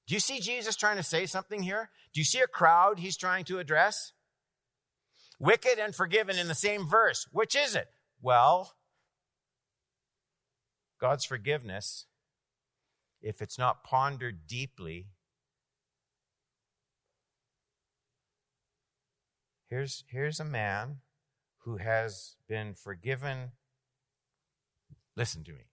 Do 0.07 0.15
you 0.15 0.21
see 0.21 0.39
Jesus 0.39 0.77
trying 0.77 0.99
to 0.99 1.03
say 1.03 1.27
something 1.27 1.63
here? 1.63 1.91
Do 2.15 2.21
you 2.21 2.25
see 2.25 2.41
a 2.41 2.47
crowd 2.47 2.99
he's 2.99 3.17
trying 3.17 3.45
to 3.47 3.59
address? 3.59 4.13
Wicked 5.39 5.79
and 5.79 5.95
forgiven 5.95 6.39
in 6.39 6.49
the 6.49 6.55
same 6.55 6.87
verse. 6.87 7.27
Which 7.33 7.57
is 7.57 7.75
it? 7.75 7.89
Well, 8.23 8.73
God's 11.01 11.25
forgiveness, 11.25 12.07
if 13.21 13.43
it's 13.43 13.59
not 13.59 13.83
pondered 13.83 14.47
deeply, 14.47 15.09
here's, 19.69 20.05
here's 20.09 20.41
a 20.41 20.45
man 20.45 20.99
who 21.65 21.79
has 21.79 22.37
been 22.49 22.75
forgiven. 22.75 23.51
Listen 25.17 25.43
to 25.45 25.53
me. 25.53 25.67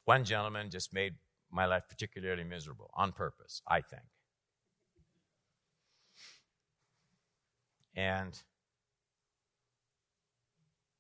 one 0.06 0.24
gentleman 0.24 0.70
just 0.70 0.94
made 0.94 1.16
my 1.52 1.66
life 1.66 1.84
particularly 1.90 2.44
miserable 2.44 2.90
on 2.94 3.12
purpose, 3.12 3.62
I 3.68 3.82
think. 3.82 4.04
And 7.96 8.40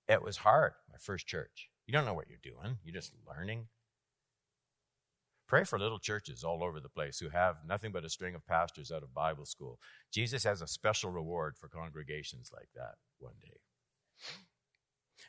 it 0.08 0.22
was 0.22 0.38
hard, 0.38 0.74
my 0.90 0.98
first 1.00 1.28
church. 1.28 1.70
You 1.88 1.94
don't 1.94 2.06
know 2.06 2.14
what 2.14 2.28
you're 2.30 2.40
doing, 2.44 2.78
you're 2.84 2.94
just 2.94 3.14
learning. 3.28 3.68
Pray 5.48 5.66
for 5.66 5.78
little 5.78 6.00
churches 6.00 6.46
all 6.46 6.64
over 6.64 6.80
the 6.80 6.88
place 6.88 7.20
who 7.20 7.28
have 7.28 7.58
nothing 7.68 7.92
but 7.92 8.06
a 8.06 8.10
string 8.10 8.36
of 8.36 8.48
pastors 8.48 8.90
out 8.90 9.04
of 9.04 9.14
Bible 9.14 9.46
school. 9.46 9.80
Jesus 10.10 10.46
has 10.46 10.62
a 10.62 10.68
special 10.68 11.12
reward 11.12 11.58
for 11.58 11.68
congregations 11.68 12.52
like 12.54 12.70
that 12.74 12.96
one 13.20 13.34
day. 13.44 13.58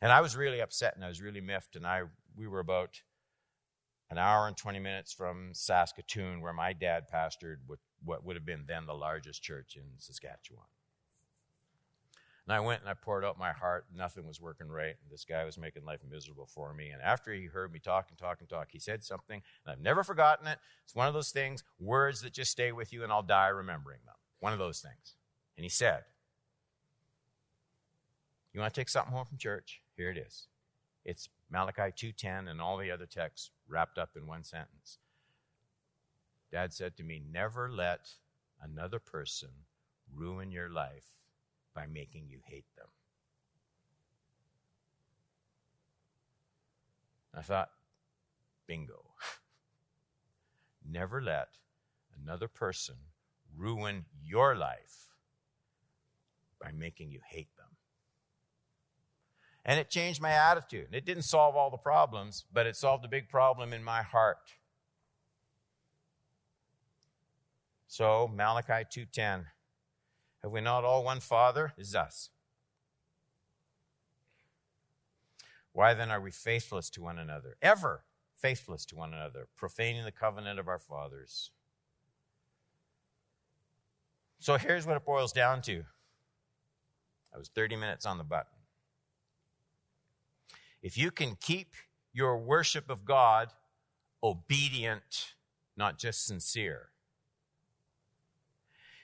And 0.01 0.12
I 0.12 0.20
was 0.20 0.37
really 0.37 0.61
upset 0.61 0.94
and 0.94 1.05
I 1.05 1.09
was 1.09 1.20
really 1.20 1.40
miffed. 1.40 1.77
And 1.77 1.87
I 1.87 2.03
we 2.37 2.46
were 2.46 2.61
about 2.61 3.01
an 4.11 4.18
hour 4.18 4.46
and 4.46 4.57
20 4.57 4.79
minutes 4.79 5.12
from 5.12 5.51
Saskatoon, 5.55 6.40
where 6.40 6.53
my 6.53 6.72
dad 6.72 7.05
pastored 7.12 7.57
what, 7.66 7.79
what 8.05 8.25
would 8.25 8.37
have 8.37 8.44
been 8.44 8.64
then 8.66 8.87
the 8.87 8.94
largest 8.94 9.42
church 9.42 9.77
in 9.77 9.85
Saskatchewan. 9.98 10.66
And 12.46 12.55
I 12.55 12.61
went 12.61 12.81
and 12.81 12.90
I 12.90 12.94
poured 12.94 13.24
out 13.24 13.38
my 13.38 13.52
heart. 13.52 13.87
Nothing 13.94 14.26
was 14.26 14.40
working 14.40 14.68
right. 14.68 14.96
And 15.00 15.11
this 15.11 15.24
guy 15.24 15.44
was 15.44 15.57
making 15.57 15.85
life 15.85 16.00
miserable 16.09 16.46
for 16.46 16.74
me. 16.74 16.90
And 16.90 17.00
after 17.00 17.33
he 17.33 17.46
heard 17.46 17.72
me 17.72 17.78
talk 17.78 18.07
and 18.09 18.18
talk 18.18 18.40
and 18.40 18.48
talk, 18.48 18.68
he 18.70 18.81
said 18.81 19.05
something, 19.05 19.42
and 19.64 19.72
I've 19.72 19.81
never 19.81 20.02
forgotten 20.02 20.48
it. 20.48 20.59
It's 20.85 20.94
one 20.94 21.07
of 21.07 21.14
those 21.14 21.31
things, 21.31 21.62
words 21.78 22.20
that 22.22 22.33
just 22.33 22.50
stay 22.50 22.72
with 22.72 22.92
you, 22.92 23.05
and 23.05 23.12
I'll 23.12 23.22
die 23.22 23.48
remembering 23.48 24.00
them. 24.05 24.16
One 24.40 24.52
of 24.52 24.59
those 24.59 24.81
things. 24.81 25.14
And 25.57 25.64
he 25.64 25.70
said, 25.70 26.02
You 28.52 28.61
want 28.61 28.74
to 28.74 28.81
take 28.81 28.88
something 28.88 29.12
home 29.12 29.24
from 29.24 29.38
church? 29.38 29.81
Here 29.96 30.11
it 30.11 30.18
is. 30.18 30.48
It's 31.05 31.28
Malachi 31.50 31.92
2:10 31.92 32.48
and 32.48 32.61
all 32.61 32.76
the 32.76 32.90
other 32.90 33.07
texts 33.07 33.50
wrapped 33.68 33.98
up 33.98 34.16
in 34.16 34.26
one 34.26 34.44
sentence. 34.44 34.98
Dad 36.50 36.72
said 36.72 36.96
to 36.96 37.02
me, 37.02 37.18
"Never 37.18 37.70
let 37.70 38.16
another 38.61 38.98
person 38.98 39.66
ruin 40.12 40.52
your 40.52 40.68
life 40.68 41.12
by 41.75 41.87
making 41.87 42.29
you 42.29 42.41
hate 42.45 42.67
them." 42.77 42.89
I 47.35 47.43
thought, 47.43 47.71
bingo. 48.67 49.15
Never 50.85 51.23
let 51.23 51.49
another 52.21 52.49
person 52.49 52.97
ruin 53.57 54.05
your 54.23 54.55
life 54.55 55.09
by 56.61 56.73
making 56.73 57.11
you 57.11 57.21
hate 57.29 57.55
them. 57.57 57.67
And 59.65 59.79
it 59.79 59.91
changed 59.91 60.21
my 60.21 60.33
attitude. 60.33 60.89
It 60.93 61.05
didn't 61.05 61.23
solve 61.23 61.55
all 61.55 61.71
the 61.71 61.77
problems, 61.77 62.45
but 62.53 62.67
it 62.67 62.77
solved 62.77 63.05
a 63.05 63.09
big 63.09 63.29
problem 63.29 63.73
in 63.73 63.83
my 63.83 64.03
heart. 64.03 64.55
So, 67.87 68.29
Malachi 68.29 68.85
2:10. 68.91 69.47
Have 70.42 70.52
we 70.52 70.61
not 70.61 70.85
all 70.85 71.05
one 71.05 71.20
Father? 71.20 71.72
Is 71.76 71.94
us. 71.94 72.31
Why 75.72 75.94
then 75.94 76.11
are 76.11 76.20
we 76.20 76.31
faithless 76.31 76.90
to 76.90 77.02
one 77.02 77.18
another? 77.18 77.57
Ever 77.62 78.05
faithless 78.35 78.85
to 78.87 78.96
one 78.96 79.14
another, 79.14 79.46
profaning 79.57 80.05
the 80.05 80.12
covenant 80.12 80.59
of 80.59 80.68
our 80.68 80.78
fathers. 80.78 81.50
So 84.40 84.57
here's 84.57 84.87
what 84.87 84.96
it 84.96 85.05
boils 85.05 85.33
down 85.33 85.62
to. 85.62 85.85
I 87.33 87.38
was 87.38 87.48
30 87.48 87.76
minutes 87.76 88.05
on 88.05 88.18
the 88.18 88.24
button. 88.24 88.59
If 90.83 90.98
you 90.98 91.12
can 91.12 91.37
keep 91.40 91.74
your 92.12 92.37
worship 92.37 92.90
of 92.90 93.05
God 93.05 93.52
obedient, 94.22 95.35
not 95.76 95.98
just 95.98 96.26
sincere, 96.26 96.88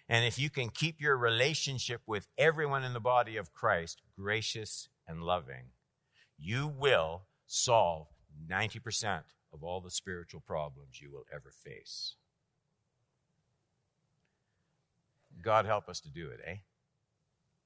and 0.08 0.24
if 0.24 0.38
you 0.38 0.48
can 0.48 0.70
keep 0.70 1.00
your 1.00 1.16
relationship 1.16 2.00
with 2.06 2.28
everyone 2.38 2.82
in 2.82 2.94
the 2.94 3.00
body 3.00 3.36
of 3.36 3.52
Christ 3.52 4.00
gracious 4.16 4.88
and 5.06 5.22
loving, 5.22 5.72
you 6.38 6.66
will 6.66 7.22
solve 7.46 8.06
90% 8.50 9.22
of 9.52 9.62
all 9.62 9.80
the 9.80 9.90
spiritual 9.90 10.40
problems 10.40 11.00
you 11.00 11.10
will 11.10 11.24
ever 11.32 11.50
face. 11.50 12.14
God 15.42 15.66
help 15.66 15.88
us 15.88 16.00
to 16.00 16.10
do 16.10 16.30
it, 16.30 16.40
eh? 16.44 16.56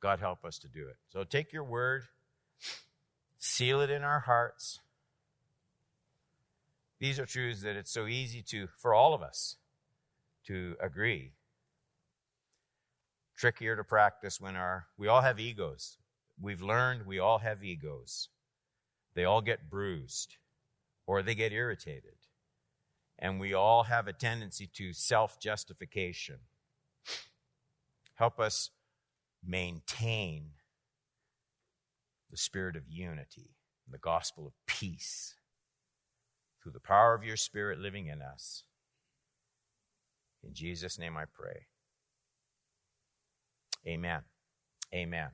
God 0.00 0.18
help 0.18 0.44
us 0.44 0.58
to 0.58 0.68
do 0.68 0.88
it. 0.88 0.96
So 1.10 1.22
take 1.22 1.52
your 1.52 1.64
word, 1.64 2.04
seal 3.38 3.80
it 3.80 3.90
in 3.90 4.02
our 4.02 4.20
hearts. 4.20 4.80
These 6.98 7.18
are 7.18 7.26
truths 7.26 7.62
that 7.62 7.76
it's 7.76 7.90
so 7.90 8.06
easy 8.06 8.42
to, 8.48 8.68
for 8.78 8.94
all 8.94 9.14
of 9.14 9.22
us, 9.22 9.56
to 10.46 10.76
agree. 10.80 11.32
Trickier 13.36 13.76
to 13.76 13.84
practice 13.84 14.40
when 14.40 14.56
our, 14.56 14.86
we 14.96 15.08
all 15.08 15.22
have 15.22 15.40
egos. 15.40 15.98
We've 16.40 16.62
learned 16.62 17.06
we 17.06 17.18
all 17.18 17.38
have 17.38 17.64
egos. 17.64 18.28
They 19.14 19.24
all 19.24 19.40
get 19.40 19.70
bruised 19.70 20.36
or 21.06 21.22
they 21.22 21.34
get 21.34 21.52
irritated. 21.52 22.16
And 23.18 23.38
we 23.38 23.54
all 23.54 23.84
have 23.84 24.08
a 24.08 24.12
tendency 24.12 24.68
to 24.74 24.92
self 24.92 25.38
justification. 25.40 26.38
Help 28.14 28.40
us 28.40 28.70
maintain 29.44 30.52
the 32.30 32.36
spirit 32.36 32.76
of 32.76 32.88
unity, 32.88 33.50
the 33.90 33.98
gospel 33.98 34.46
of 34.46 34.52
peace 34.66 35.34
through 36.62 36.72
the 36.72 36.80
power 36.80 37.14
of 37.14 37.24
your 37.24 37.36
spirit 37.36 37.78
living 37.78 38.06
in 38.06 38.22
us. 38.22 38.64
In 40.42 40.54
Jesus' 40.54 40.98
name 40.98 41.16
I 41.16 41.24
pray. 41.24 41.66
Amen. 43.86 44.22
Amen. 44.94 45.30